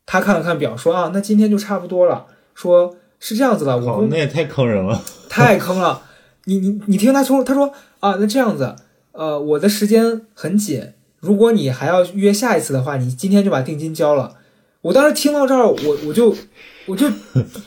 [0.05, 2.25] 他看了看表，说啊，那今天就差不多了。
[2.55, 5.01] 说是这样子的，我那也太坑人了。
[5.29, 6.01] 太坑了。
[6.45, 8.75] 你你你听他说，他说啊，那这样子，
[9.11, 14.35] 呃，我的时间很紧，如果你还要约下一次的话，你今天就把定金交了。
[14.81, 16.35] 我当时听到这儿，我我就
[16.87, 17.07] 我就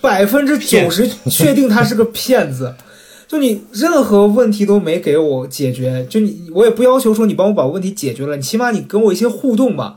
[0.01, 2.75] 百分之九十确定他是个骗子。
[3.29, 9.95] 就你任何问题都没给我解决，就你我也不要求说你帮我把问题解决了，你起码你跟我一些互动吧。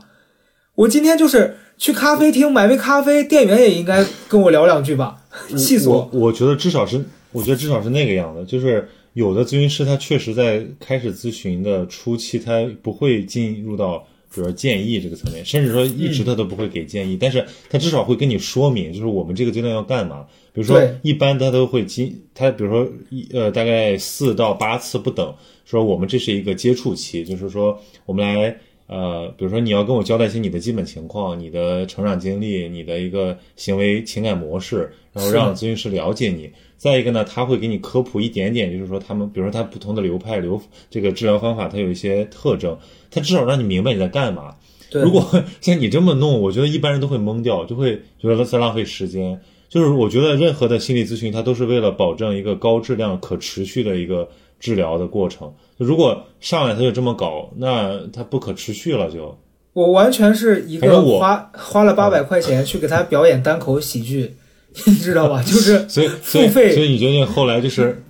[0.76, 5.24] 我今天就是去咖啡厅买杯咖啡，店员也应该跟我聊两句吧，
[5.56, 6.08] 气死我！
[6.12, 7.02] 我觉得至少是，
[7.32, 13.98] 我觉得至少是那个样子，就是有的咨询师他确实在开始咨询的初期，他不会进入到
[14.30, 20.26] 比如说建议这个层面，甚至说一直他都不会给建议，但是他至少会跟你说明，就是我们这个阶段要干嘛。
[20.52, 36.50] 比如说，一般他都会进，他比如说一呃大概四到八次不等，说我们这是一个接触期，就是说我们来呃，比如说你要跟我交代一些你的基本情况、你的成长经历、你的一个行为情感模式，然后让咨询师了解你。
[36.76, 40.60] 再一个呢，他会给你科普一点点，就是说他们，比如说他不同的流派流
[40.90, 42.78] 这个治疗方法，它有一些特征，
[43.10, 44.54] 他至少让你明白你在干嘛。
[44.90, 45.26] 对，如果
[45.60, 49.40] 像你这么弄，我觉得一般人都会懵掉，就会觉得在浪费时间。
[49.68, 54.28] 就是我觉得任何的心理咨询，它都是为了保证一个高质量、可持续的一个
[54.60, 55.52] 治疗的过程。
[55.78, 59.36] 如果上来他就这么搞，那他不可持续了就。
[59.72, 64.34] 我完全是一个花花了八百块钱去给他表演单口喜剧，
[64.86, 65.42] 你知道吧？
[65.42, 68.02] 就是 所以，所以，付费所以你决定后来就是，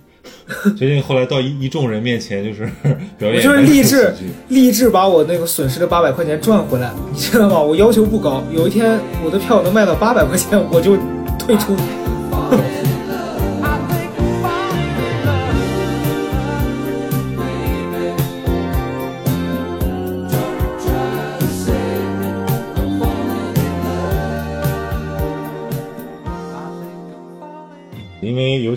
[0.77, 2.65] 决定后来到一一众人面前就是
[3.19, 4.13] 表演，我就是立志
[4.47, 7.59] 立志把我那个损失的八百块钱赚回来，你知道吗？
[7.61, 10.95] 我要求不高，有一天我的票能卖到八百块钱，我就
[11.37, 11.75] 退出。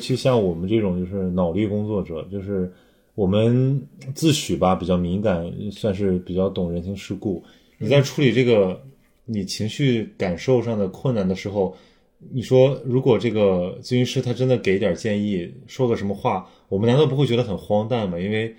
[0.01, 2.72] 其像我们这种就是脑力工作者，就是
[3.14, 3.80] 我们
[4.14, 7.44] 自诩吧比较敏感，算是比较懂人情世故。
[7.78, 8.82] 你在处理这个
[9.26, 11.76] 你情绪感受上的困难的时候，
[12.32, 18.18] 你说如果这个咨询师他真的给点建议，说个什么话，我们难道不会觉得很荒诞吗？
[18.18, 18.55] 因为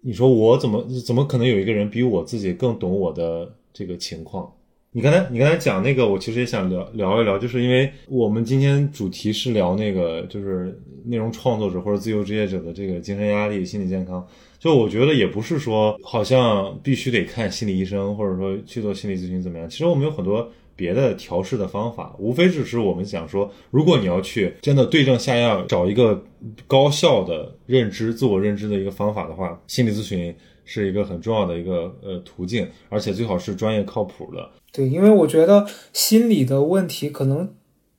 [0.00, 4.52] 你说我怎么怎么可能有一个人比我自己更懂我的这个情况？
[4.96, 14.24] 你刚才你刚才讲那个，我其实也想聊聊一聊，就是因为我们今天主题是聊那个就是内容创作者或者自由职业者的这个精神压力、心理健康。
[14.56, 19.68] 就我觉得也不是说好像必须得看心理医生，或者说去做心理咨询怎么样。
[19.68, 26.22] 其实我们有很多别的调试的方法，无非只是我们想说，如果你要去真的对症下药，找一个
[26.68, 30.32] 高效的认知、自我认知的一个方法的话，心理咨询
[30.64, 34.48] 是一个很重要的一个呃途径，而且最好是专业靠谱的。
[34.72, 37.48] 对，因为我觉得心理的问题可能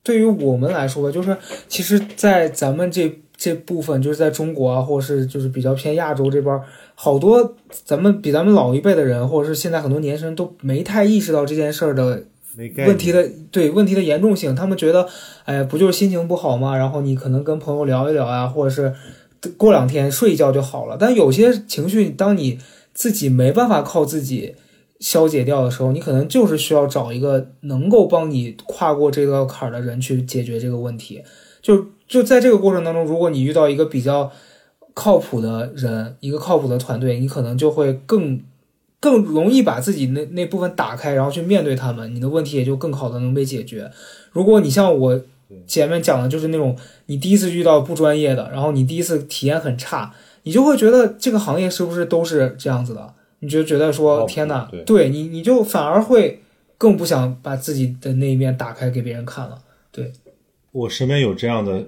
[0.02, 1.36] 对于我们来说吧，就是
[1.68, 6.62] 其实，在咱们这这部分，就是在中国啊，或者是就是比较偏亚洲这边儿，
[6.94, 12.24] 好多咱们比咱们老一辈的人，或者是现在很多年轻人都没太意识到这件事儿的
[12.86, 15.06] 问题的对问题的严重性，他们觉得，
[15.44, 16.76] 哎，不就是心情不好吗？
[16.76, 18.94] 然后你可能跟朋友聊一聊啊，或者是
[19.56, 20.96] 过两天睡一觉就好了。
[20.98, 22.58] 但有些情绪，当你
[22.94, 24.54] 自己没办法靠自己
[25.00, 31.22] 消解掉的时候，你可能就是需要找一个能够帮你跨过这道坎儿的人去解决这个问题。
[31.60, 34.30] 就就在这个过程当中，如果你遇到一个比较
[34.94, 38.40] 靠谱的人，一个靠谱的团队，你可能就会更
[39.00, 43.90] 更容易把自己那那部分打开，然后去面对他们，你的问题也就更好的能被解决。
[44.30, 45.20] 如果你像我
[45.66, 46.76] 前面讲的，就是那种
[47.06, 53.14] 你第一次遇到不专业的，然后你第一次体验很差，你就会觉得这个行业是不是都是这样子的？
[53.40, 56.42] 你就觉得说天哪，对你你就反而会
[56.78, 59.58] 更不想把自己的那一面打开给别人看了。
[59.92, 60.12] 对
[60.72, 61.84] 我身边有这样的，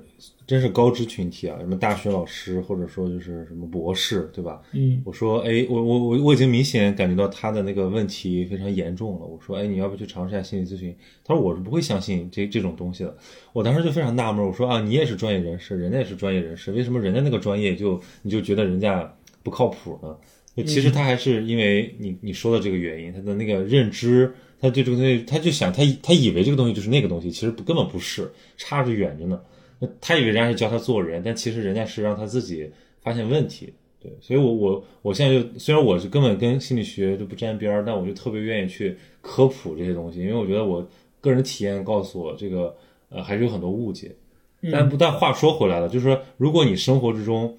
[0.49, 4.63] 真是高知群体啊，什么大学老师，或者说就是什么博士，对吧？
[4.73, 9.27] 嗯我说，哎，我我我我已经明显感觉到他的那个问题非常严重了。
[9.27, 10.97] 我说，哎，你要不去尝试一下心理咨询？
[11.23, 13.15] 他说我是不会相信这这种东西的。
[13.53, 20.17] 我当时就非常纳闷，我说啊，你也是专业人士，人家也是专业人士，为什么人家那个专业就你就觉得人家不靠谱呢？
[20.57, 29.39] 就其实他还是因为你你说的这个原因，他的那个认知，他对这个东西，他就想他他以为这个东西就是那个东西，其实不根本不是，差着远着呢。
[29.79, 32.71] 那他以为人家是教他做人，但其实人家是让他自己
[33.01, 33.73] 发现问题。
[34.01, 40.87] 对，所以我我我现在就虽然我是根本跟心理学就不沾边儿，但我就特别愿意去科普这些东西，因为我觉得我
[41.21, 42.77] 个人体验告诉我这个
[43.09, 44.15] 呃还是有很多误解。
[44.73, 47.57] 但不但话说回来了，就是说，如果你生活之中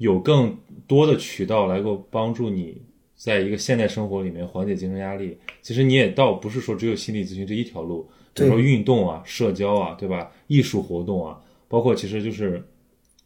[0.00, 0.56] 有更
[0.88, 2.82] 多的渠道来够帮助你
[3.14, 10.32] 在一个现代生活里面缓解精神压力，其实你也倒不是说只有心理咨询这一条路，比如说运动啊、社交啊，对吧？
[10.48, 11.40] 艺术活动啊，
[11.70, 12.62] 包括其实就是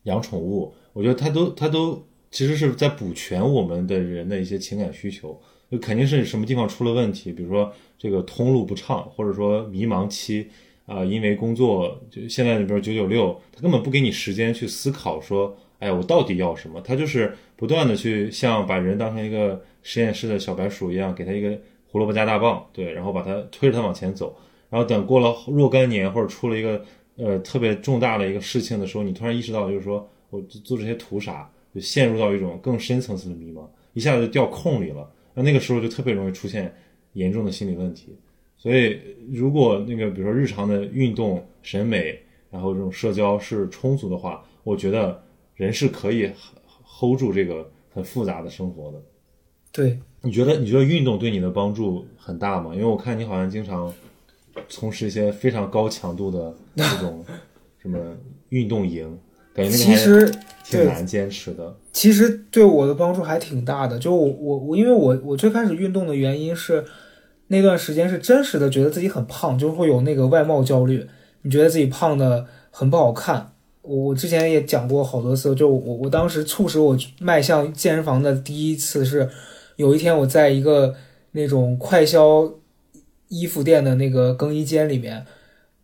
[0.02, 5.40] 养宠物，我觉得它都它都其实是在补全我们的人的一些情感需求。
[5.70, 10.46] 就肯定是什么地方出了问题，比如说这个通路不畅，或者说迷茫期
[10.86, 16.78] 啊、因为工作就现在比如九九六，他根本不给你时间去思考说，哎呀，我到底要什么？
[16.82, 24.36] 他就是不断的去像把人当成一个实验室的小白鼠一样，给他一个胡萝卜加大棒，对，然后把他推着他往前走，
[24.68, 26.84] 然后等过了若干年或者出了一个
[27.16, 35.10] 呃特别重大的一个事情的时候，你突然意识到，就是说我做这些图啥，就陷入到一种更深层次的迷茫，一下子就掉空里了。
[35.34, 36.74] 那那个时候就特别容易出现
[37.14, 38.16] 严重的心理问题。
[38.56, 38.98] 所以，
[39.30, 42.18] 如果那个比如说日常的运动、审美，
[42.50, 45.22] 然后这种社交是充足的话，我觉得
[45.54, 46.30] 人是可以
[46.82, 49.02] hold 住这个很复杂的生活的。
[49.70, 52.72] 对，你觉得你觉得运动对你的帮助很大吗？
[52.74, 53.92] 因为我看你好像经常
[54.68, 57.24] 从事一些非常高强度的 这种
[57.80, 57.98] 什么
[58.48, 59.18] 运动营，
[59.54, 60.32] 感觉那个其实
[60.64, 61.76] 挺难坚持的。
[61.92, 63.98] 其实对我的帮助还挺大的。
[63.98, 66.84] 就我我我，因为我我最开始运动的原因是
[67.48, 71.06] 那段时间是真实的觉得自己很胖，就会有那个外貌焦虑，
[71.42, 73.52] 你觉得自己胖的很不好看。
[73.82, 79.28] 我我之前也讲过好多次，就我我当时促使我迈向健身房的第一次是，
[79.76, 80.94] 有一天我在一个
[81.32, 82.50] 那种快销
[83.40, 85.24] 衣服店的那个更衣间里面，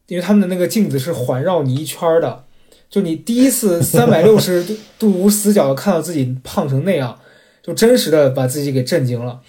[0.06, 2.44] 因为他们的那个镜子是环绕你一圈儿的，
[2.88, 4.64] 就你第一次 三百六十
[4.98, 7.18] 度无死角的看到自己胖成那样，
[7.62, 9.40] 就真实的把自己给震惊了。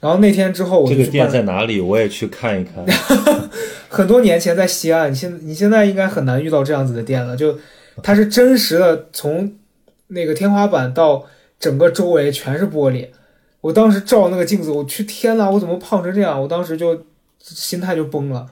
[0.00, 1.78] 然后那天之后我这个店在哪里？
[1.80, 2.84] 我也去看一看。
[3.90, 7.36] 很多年前在西安，你现你现在应该很难遇到这样子的店了。
[7.36, 7.58] 就
[8.02, 9.52] 它是真实的，从
[10.06, 11.26] 那个天花板到
[11.58, 13.08] 整个周围全是玻璃。
[13.60, 16.40] 我当时照那个镜子，我去天呐，我怎么胖成这样？
[16.40, 17.04] 我当时就
[17.40, 18.46] 心态就崩了，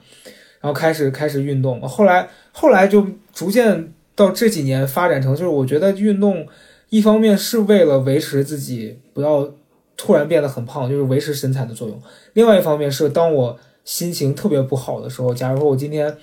[0.59, 1.81] 然后开始开始运动。
[1.87, 6.45] 后来后来就逐渐到这几年发展成，就是我觉得运动
[6.89, 9.53] 一方面是为了维持自己不要
[9.95, 11.97] 突然变得很胖，就是维持身材的作用；
[12.33, 16.17] 另外一方面是当我心情特别不好的时候，假如说我今天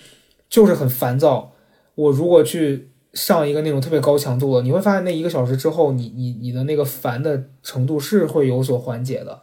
[0.48, 1.52] 就是很烦躁，
[1.94, 9.40] 我如果去上一个那种特别高强度的，你会发现那一个小时之后，你你你的那个烦的程度是会有所缓解的，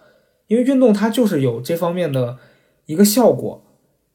[0.47, 2.37] 因为运动它就是有这方面的
[2.85, 3.63] 一个效果。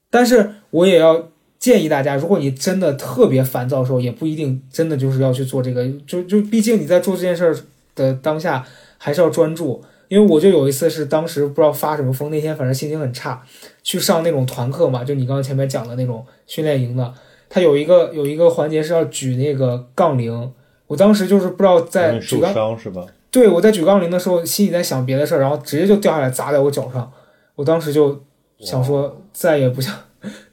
[0.09, 7.55] 但是我也要建议大家，如果你真的特别烦躁的时候，也不一定真的就是要去做这个，就就毕竟你在做这件事儿
[7.95, 8.65] 的当下
[8.97, 9.83] 还是要专注。
[10.07, 13.43] 因为我就有一次是当时不知道发什么疯，那天反正心情很差，
[13.83, 17.13] 去上那种团课嘛，就你刚刚前面讲的那种训练营的，
[17.47, 20.51] 他有一个有一个环节是要举那个杠铃，
[20.87, 23.05] 我当时就是不知道在受举杠，伤是吧？
[23.29, 27.11] 对我在举杠铃的时候，心里在想别的事儿，然后直接就掉下来砸在我脚上，
[27.53, 28.19] 我当时就
[28.59, 29.97] 想说再也不想，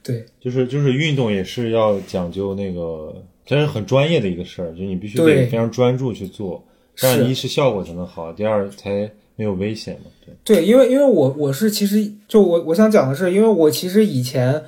[0.01, 3.13] 对 就是就是运动也是要讲究那个，
[3.45, 6.63] 真是很专业的一个事儿，就你必须得非常专注去做，
[6.95, 10.05] 这样一是效果才能好，第二才没有危险嘛。
[10.43, 14.63] 对，对，因为因为我我是其实就我我想讲的是，因为我其实以前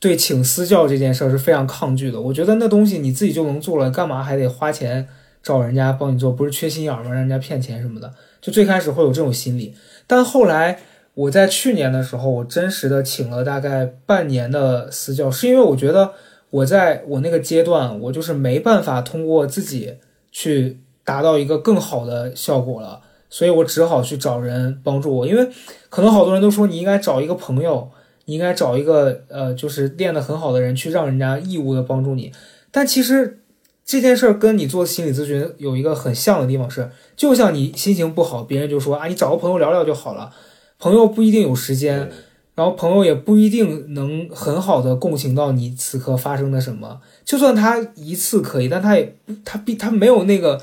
[0.00, 5.06] 对请私教这件事儿是非常抗拒的，我觉得那东西你自己就能做了，干嘛还得花钱
[5.42, 6.30] 找人家帮你做？
[6.30, 7.10] 不是缺心眼儿吗？
[7.10, 9.74] 让人家骗钱什么的，就最开始会有这种心理，
[10.06, 10.78] 但后来
[11.18, 16.12] 我在去年的时候，我真实的请了大概半年的私教，是因为我觉得
[16.50, 19.94] 我在我那个阶段，我就是没办法通过自己
[20.30, 23.00] 去达到一个更好的效果了。
[23.28, 25.48] 所以我只好去找人帮助我，因为
[25.90, 27.90] 可能好多人都说你应该找一个朋友，
[28.26, 32.30] 你应该找一个呃，就是练得很好的人去让人家义务的帮助你。
[32.70, 33.40] 但其实
[33.84, 40.30] 这件事儿跟你做心理咨询有一个很像的地方是，就像你心情不好，别人就说啊，你找个朋友聊聊就好了。
[40.78, 42.10] 朋友不一定有时间，
[42.54, 47.00] 然后朋友也不一定能很好的共情到你此刻发生的什么。
[47.24, 50.60] 就算他一次可以，但他也不他必他没有那个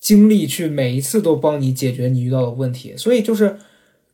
[0.00, 2.94] 精力去每一次都帮你解决你遇到的问题。
[2.96, 3.56] 所以就是，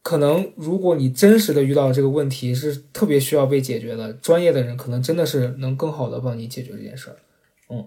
[0.02, 7.16] 可能如果你真实的遇到这个问题是特别需要被解决的，专业的人可能真的是能更好的帮你解决这件事儿。
[7.70, 7.84] 嗯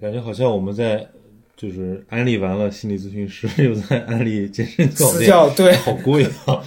[0.00, 1.08] 感觉好像我们在
[1.56, 6.62] 就是安利完了心理咨询师，又在安利健身教私，教对好贵啊。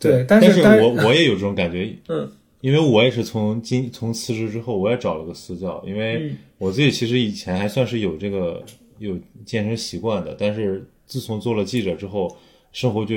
[0.00, 2.28] 对，但但是我我也有这种感觉，嗯，
[2.62, 8.64] 因为我也是从今从辞职之后，我也找了个私教，因为嗯我自己其实以前还算是有这个
[8.98, 12.34] 有健身习惯的，但是自从做了记者之后，
[12.72, 13.14] 生活就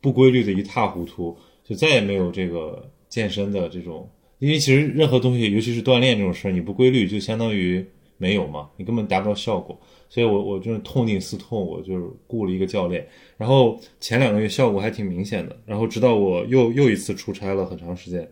[0.00, 4.08] 不规律的一塌糊涂，就再也没有这个健身的这种，
[4.38, 7.84] 因为其实任何东西，尤其是锻炼这种事儿，你不规律，就相当于
[8.16, 9.80] 没有嘛，你根本达不到效果。
[10.12, 13.08] 所以我我就是痛定思痛，我就是雇了一个教练。
[13.38, 18.30] 然后前两个月效果还挺明显的，然后直到我又又一次出差了很长时间，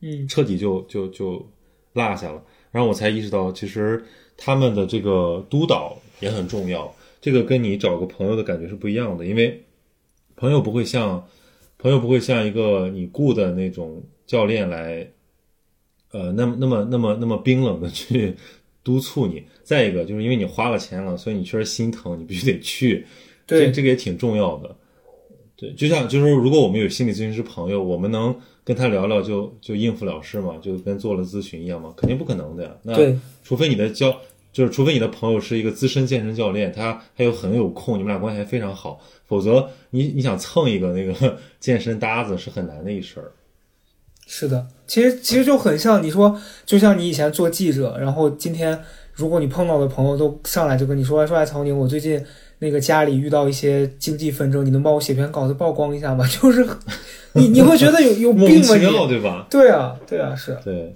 [0.00, 1.48] 嗯彻底就就就
[1.92, 2.42] 落下了。
[2.72, 4.04] 然后我才意识到，其实
[4.36, 6.92] 他们的这个督导也很重要。
[7.20, 9.62] 这个跟你找个朋友的感觉是不一样的，因为
[10.34, 11.24] 朋友不会像
[11.78, 15.08] 朋友不会像一个你雇的那种教练来，
[16.10, 18.34] 呃，那么那么那么那么冰冷的去
[18.82, 19.42] 督促你。
[19.62, 23.06] 再一个就是因为你花了钱了，所以你确实心疼，你必须得去。
[23.46, 24.76] 对这这个也挺重要的。
[25.56, 30.56] 对，就像就是说如果我们有心理咨询师朋友，我们能跟他聊聊就就应付了事嘛？
[30.62, 31.92] 就跟做了咨询一样嘛？
[31.96, 32.76] 肯定不可能的呀。
[32.82, 34.16] 那对除非你的教，
[34.52, 43.32] 就是除非你的朋友是一个资深健身教练，他还有很有空，你们俩关系还非常好，否则你你想蹭一个那个 健身搭子是很难的一事儿。
[44.26, 48.78] 是的，其实其实就很像你说，就像你以前做记者，然后今天
[49.12, 52.24] 如果你碰到的朋友都上来就跟你说，说哎，曹宁，我最近
[52.58, 56.26] 那个家里遇到一些经济纷争，你能帮我写篇稿子曝光一下吗？
[56.40, 56.66] 就是
[57.34, 59.08] 你你会觉得有有病吗你？
[59.08, 59.46] 对吧？
[59.50, 60.94] 对啊，对啊，是，对，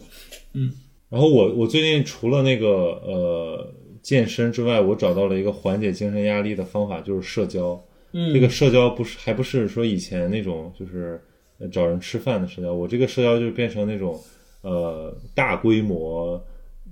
[0.54, 0.72] 嗯。
[1.08, 7.80] 然后我我最近除了那个呃健身之外，我找到了一个缓解精神压力的方法，就是社交。
[8.12, 11.20] 嗯，这个社交不是还不是说以前那种就是呃
[11.70, 14.20] 找人吃饭的社交，我这个社交就变成那种
[14.62, 16.42] 呃大规模，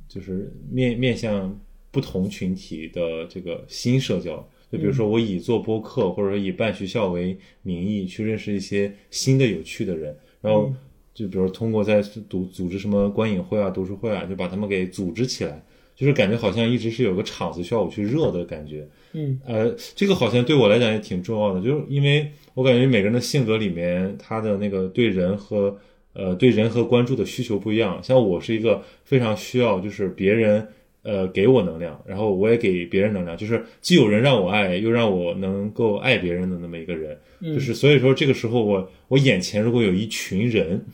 [0.08, 1.58] 就是面面向
[1.90, 4.36] 不同群体的这个新社交。
[4.72, 10.72] 就比如说我以做播客或者说以办学校为名义去认识一些新的有趣的人，然后
[11.12, 15.62] 就比如通过在组组织什么观影会啊、读书会啊，就把他们给组织起来，
[15.94, 18.88] 就是感觉好像一直是有个场子需要我去热的感觉。
[19.14, 25.78] 嗯呃，这个好像对我来讲也挺重要的，就是因为我感觉每个人的性格里面，他的那个对人和
[26.12, 28.00] 呃对人和关注的需求不一样。
[28.02, 30.66] 像我是一个非常需要就是别人
[31.02, 37.16] 呃给我能量，然后我也给别人能量，就是既有人让我爱，又让我能够爱别人的那么一个人。
[37.40, 40.84] 嗯就是所以说这个时候我我眼前如果有一群人，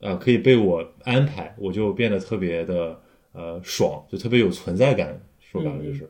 [0.00, 3.00] 啊、可以被我安排，我就变得特别的
[3.32, 5.20] 呃爽，就特别有存在感。
[5.40, 6.08] 说白了就是。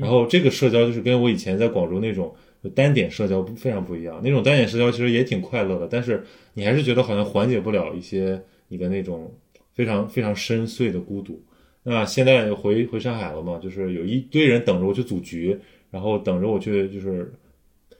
[0.00, 2.34] 然后这个社交就是跟我以前在广州那种
[2.74, 4.20] 单点社交非常不一样。
[4.22, 6.24] 那种单点社交其实也挺快乐的，但是
[6.54, 9.32] 你还是觉得好像缓解不了一些你的那种
[9.74, 11.42] 非常非常深邃的孤独。
[11.82, 15.58] 那现在回回上海了嘛，就是有一堆人等着我去组局，
[15.90, 17.32] 然后等着我去，就是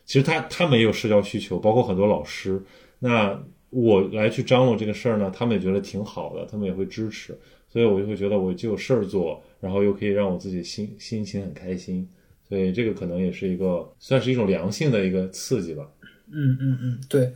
[0.04, 2.62] 其实他他们也有社交需求，包括很多老师。
[3.00, 3.36] 那
[3.70, 7.36] 我来去张罗这个事儿呢，他们也觉得挺好的，他们也会支持，
[7.68, 12.08] 所以我就会觉得我就有事儿做，然后又可以让我自己心心情很开心，
[12.48, 15.86] 所以这个可能也是一个算是一种良性的一个刺激吧。
[16.32, 17.32] 嗯嗯嗯，对。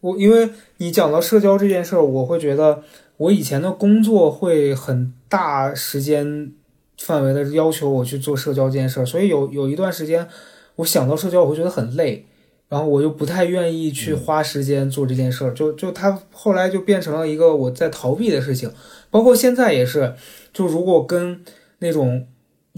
[0.00, 0.48] 我，因为
[0.78, 2.82] 你讲到社交这件事儿，我会觉得
[3.16, 6.52] 我以前的工作会很大时间
[6.98, 10.26] 范围的要求我去做社交这件事儿，所以有有一段时间，
[10.76, 12.24] 我想到社交，我会觉得很累，
[12.68, 18.70] 然后我又不太愿意去花时间做这件事儿，就就它后来就变成了一个我在逃避的事情，
[19.10, 20.14] 包括现在也是，
[20.52, 21.42] 就如果跟
[21.78, 22.26] 那种。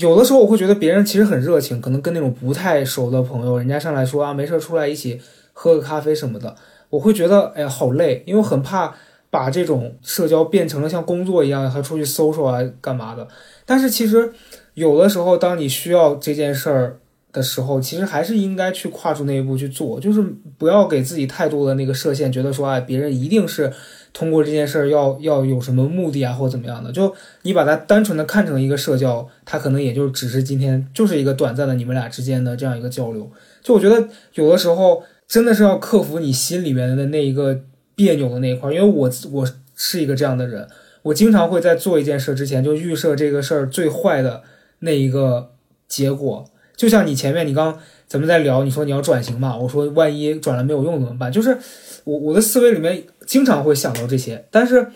[0.01, 5.21] 有的时候我会觉得别人其实很热情，可能跟那种不太熟的朋友，人家上来说啊没事出来一起
[5.53, 6.55] 喝个咖啡什么的，
[6.89, 8.95] 我会觉得哎呀好累，因为很怕
[9.29, 13.27] 把这种社交变成了像工作一样，还出去搜索啊干嘛的。
[13.67, 14.33] 但是其实
[14.75, 17.01] 有的时候，当你需要这件事儿
[17.39, 20.21] 的时候，其实还是应该去跨出那一步去做，就是
[20.59, 23.73] 不要给自己太多的那个设限，觉得说哎别人一定是
[24.13, 33.31] 通过这件事儿要要有什么目的啊或怎么样的，就你把它单纯的看成一个社交，它可能也就只是今天就是一个短暂的你们俩之间的这样一个交流。
[33.63, 37.61] 就我觉得有的时候真的是要克服你心里面的那一个
[37.95, 40.67] 别扭的那一块，因为我我是一个这样的人，
[41.03, 44.43] 我经常会在做一件事之前就预设这个事儿最坏的
[44.81, 45.53] 那一个
[45.87, 46.45] 结果。
[46.79, 47.77] 就像你前面你刚
[48.07, 51.31] 咱们在聊，你说你要转型嘛，我说万一转了没有用怎么办？
[51.31, 51.59] 就是
[52.05, 54.87] 我我的思维里面经常会想到这些，但是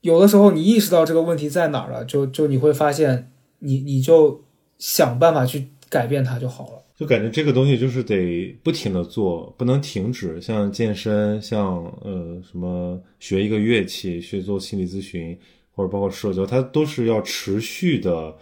[0.00, 4.42] 有的时候你意识到这个问题在哪儿了，就就你会发现你你就
[4.78, 6.82] 想办法去改变它就好了。
[6.96, 10.40] 就感觉这个东西就是得不停的做，不能停止。
[10.40, 15.38] 像健身，像呃什么学一个乐器，学做心理咨询，
[15.74, 18.34] 或者包括社交，它都是要持续的，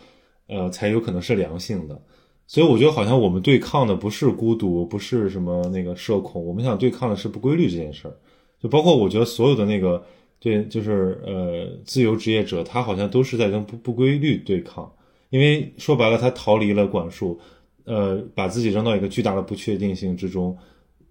[0.49, 2.01] 呃，才有可能是良性的。
[2.49, 8.17] 所以我觉得好像我们对抗的不是孤独，不是什么那个社恐，我们想对抗的是不规律这件事儿。
[8.61, 10.03] 就包括我觉得所有的那个
[10.41, 14.91] 对，就是呃自由职业者，他好像都是在跟不不规律对抗，
[15.31, 17.39] 因为说白了，他逃离了管束。
[17.85, 20.55] 呃，把自己扔到一个巨大的不确定性之中，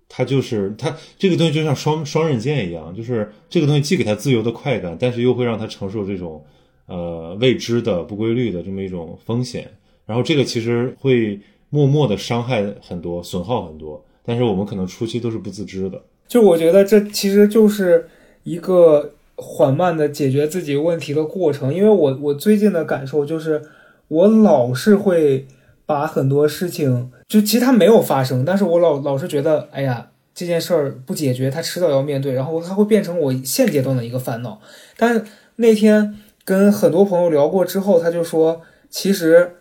[0.07, 6.45] 他就是他这个东西就像双双刃剑一样，就是这个东西既给他自由的快感，但是又会让他承受这种
[6.85, 9.71] 呃未知的、不规律的这么一种风险。
[10.08, 11.39] 然后这个其实会
[11.70, 16.01] 默默的伤害很多，损耗很多，但是我们可能初期都是不自知的。
[16.28, 18.08] 就我觉得这其实就是
[18.43, 23.62] 一个缓慢的解决自己问题的过程，因为我我最近的感受就是，
[24.08, 25.45] 我老是会
[25.86, 34.60] 把很多事情，就其实它没有发生，但是我老老是觉得，哎呀，这件事儿不解决，它迟早要面对，然后它会变成我现阶段的一个烦恼。
[34.97, 35.24] 但是
[35.58, 39.51] 那天跟很多朋友聊过之后，他就说，其实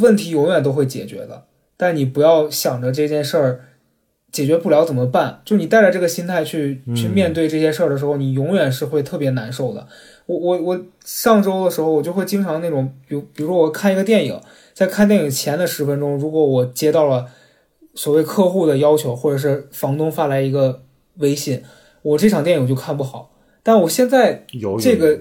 [0.00, 1.44] 问题永远都会解决的，
[1.76, 3.60] 但你不要想着这件事儿。
[4.32, 5.42] 解决不了怎么办？
[5.44, 9.84] 就你带着这个心态去去面对这些事儿的时候，你永远是会特别难受的。
[10.26, 14.40] 我我我上周的时候，我就会经常那种，比如比如说我看一个电影，
[14.72, 17.26] 在看电影前的十分钟，如果我接到了
[17.96, 20.82] 所谓客户的要求，或者是房东发来一个
[21.16, 21.64] 微信，
[22.02, 23.32] 我这场电影就看不好。
[23.64, 25.18] 但我现在有这个，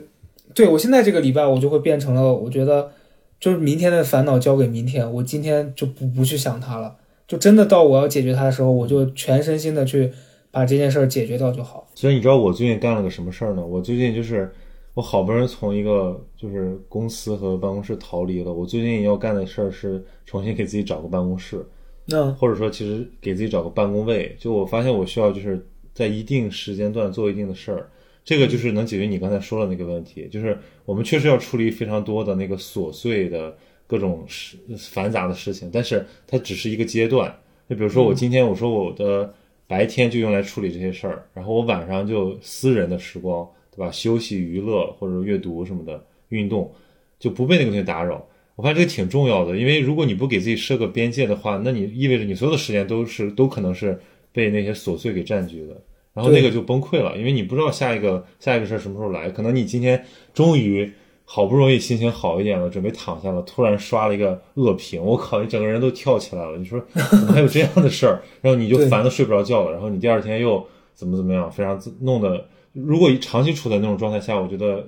[0.53, 2.91] 对我现在这个礼拜，我就会变成了，我觉得
[3.39, 6.97] 就是明天的烦恼交给明天，我今天就不不去想它了。
[7.27, 10.11] 就真的到我要解决它的时候，我就全身心的去
[10.49, 11.87] 把这件事儿解决掉就好。
[11.93, 13.63] 所以你知道我最近干了个什么事儿呢？
[13.65, 14.51] 我最近就是
[14.95, 21.63] 我好不容易从一个就是公司和办公室逃离了，我最近要干的事儿是重新给自己找个办公室，
[22.05, 24.35] 那或者说其实给自己找个办公位。
[24.39, 25.63] 就我发现我需要就是
[25.93, 27.89] 在一定时间段做一定的事儿，
[28.23, 33.57] 这个就是能解决你刚才说的那个问题，就是我们确实要处理非常多的那个琐碎的。
[33.89, 37.35] 各种事繁杂的事情，但是它只是一个阶段。
[37.67, 39.33] 就比如说，我今天我说我的
[39.65, 43.89] 白天就用来处理这些事儿，然后我晚上就私人的时光，对吧？
[43.89, 46.71] 休息、娱乐或者阅读什么的，运动
[47.17, 48.23] 就不被那个东西打扰。
[48.55, 53.99] 我发现这个挺重要的，因为如果你不给自己设个边界的话，那你意味着你所有的时间都是都可能是
[54.31, 55.81] 被那些琐碎给占据的，
[56.13, 60.03] 然后那个就崩溃了，因为你不知道下一个下一个事儿什么时候来，可能你今天
[60.33, 60.91] 终于。
[61.31, 66.57] 好不容易心情好一点了，准备躺下了，突然刷了一个恶评，我靠，你整个人都跳起来了。
[66.57, 68.19] 你说怎么还有这样的事儿？
[68.41, 72.43] 然后你就烦的睡不着觉了，然后你第二天又怎么怎么样，非常弄得，
[72.73, 74.83] 如果长期处在那种状态下，我觉得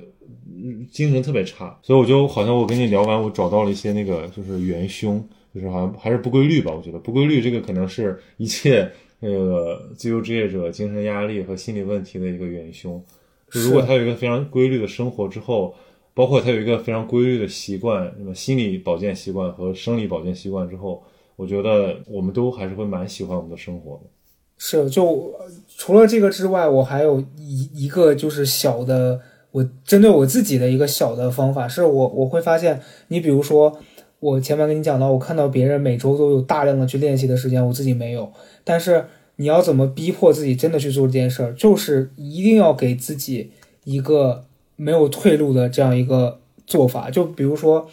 [0.91, 1.77] 精神特别差。
[1.83, 6.73] 所以我就好像我跟你聊完，我找到了一些那个就是元凶，就是好像还是不规律吧。
[6.75, 8.91] 我觉得不规律这个可能是一切
[9.21, 13.01] 那个自由职业者精神压力和心理问题的一个元凶。
[13.47, 15.73] 如果他有一个非常规律的生活之后。
[16.13, 21.01] 包括他有一个非常规律的习惯，什么心理保健习惯和生理保健习惯之后，
[21.37, 24.09] 我觉得我们都还是会蛮喜欢我们的生活的。
[24.57, 25.33] 是，就
[25.69, 33.79] 除了这个之外，我还有一一个就是小的，我针对我自己的一个小的方法，是我我会发现，你比如说
[34.21, 38.31] 我前面跟你讲到，我看到别人每周都有大量的去练习的时间，我自己没有，
[38.63, 43.51] 但是你要怎么逼迫自己真的去做这件事儿，就是一定要给自己
[43.83, 44.45] 一个。
[44.77, 47.87] 没有退路的这样一个做法，就比如说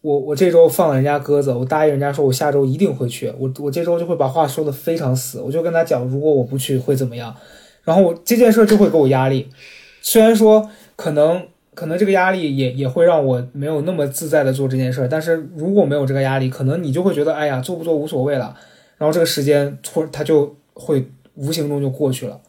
[0.00, 7.32] 我我这周放了人家鸽子，我答应人家说我下周一定会去，我我这周就会把话说的非常死，我就跟他讲，如果我不去会怎么样，
[7.84, 9.46] 然后我这件事就会给我压力，
[10.00, 18.56] 虽然说可能可能这个压力也也会让我没有那么自在的做这件事儿，但是如果没有这个压力，可能你就会觉得哎呀做不做无所谓了，
[18.98, 22.40] 然后这个时间突它就会无形中就过去了，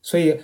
[0.00, 0.36] 所以。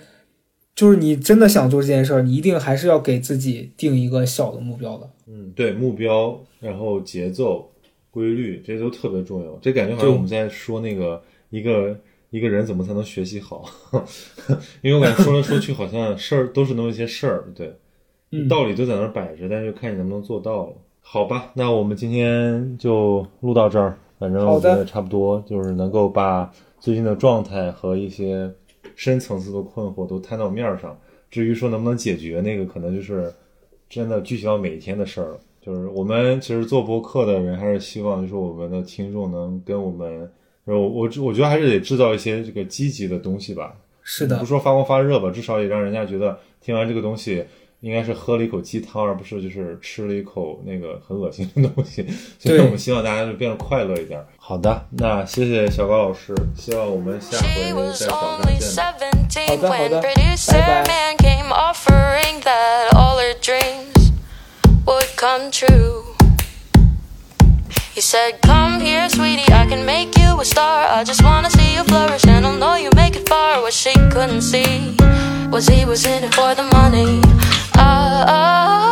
[0.75, 5.09] 就是你真的想做这件事儿，你一定还是要给自己定一个小的目标的。
[5.27, 7.69] 嗯，对，目标，然后节奏、
[8.09, 9.59] 规律，这些都特别重要。
[9.61, 13.69] 这感觉好像我们在说那个一个一个人怎么才能学习好，
[14.81, 17.75] 因为我感觉说来说去好像事儿都是那么一些事儿，对，
[18.49, 20.73] 道理都在那儿摆着，但是看你能不能做到了。
[21.01, 28.51] 好吧，那我们今天就录到这儿，反正我觉得差不多，就是能够把最近的状态和一些。
[28.95, 30.97] 深层次的困惑都摊到面上，
[31.29, 33.31] 至于说能不能解决，那个可能就是
[33.89, 35.39] 真的具体到每一天的事儿了。
[35.61, 40.29] 就是我们其实做播客的人，还是希望就是我们的听众能跟我们，
[40.65, 43.73] 我我我觉得还是得制造一些这个积极的东西吧。
[44.03, 47.45] 是的，不说发光发热吧，至少也让人家觉得听完这个东西。
[47.81, 52.05] 应该是喝了一口鸡汤，而不是就是吃了一口那个很恶心的东西。
[52.37, 54.21] 所以我们希望大家就变得快乐一点。
[54.37, 57.45] 好的，那谢谢小高老师，希望我们下回
[57.93, 59.47] 再早上见。
[59.47, 60.01] 好的，好的，
[60.47, 61.09] 拜拜。
[67.95, 70.85] He said, Come here, sweetie, I can make you a star.
[70.87, 73.61] I just wanna see you flourish, and I'll know you make it far.
[73.61, 74.95] What she couldn't see
[75.51, 77.21] Was he was in it for the money?
[77.75, 78.88] Oh, oh.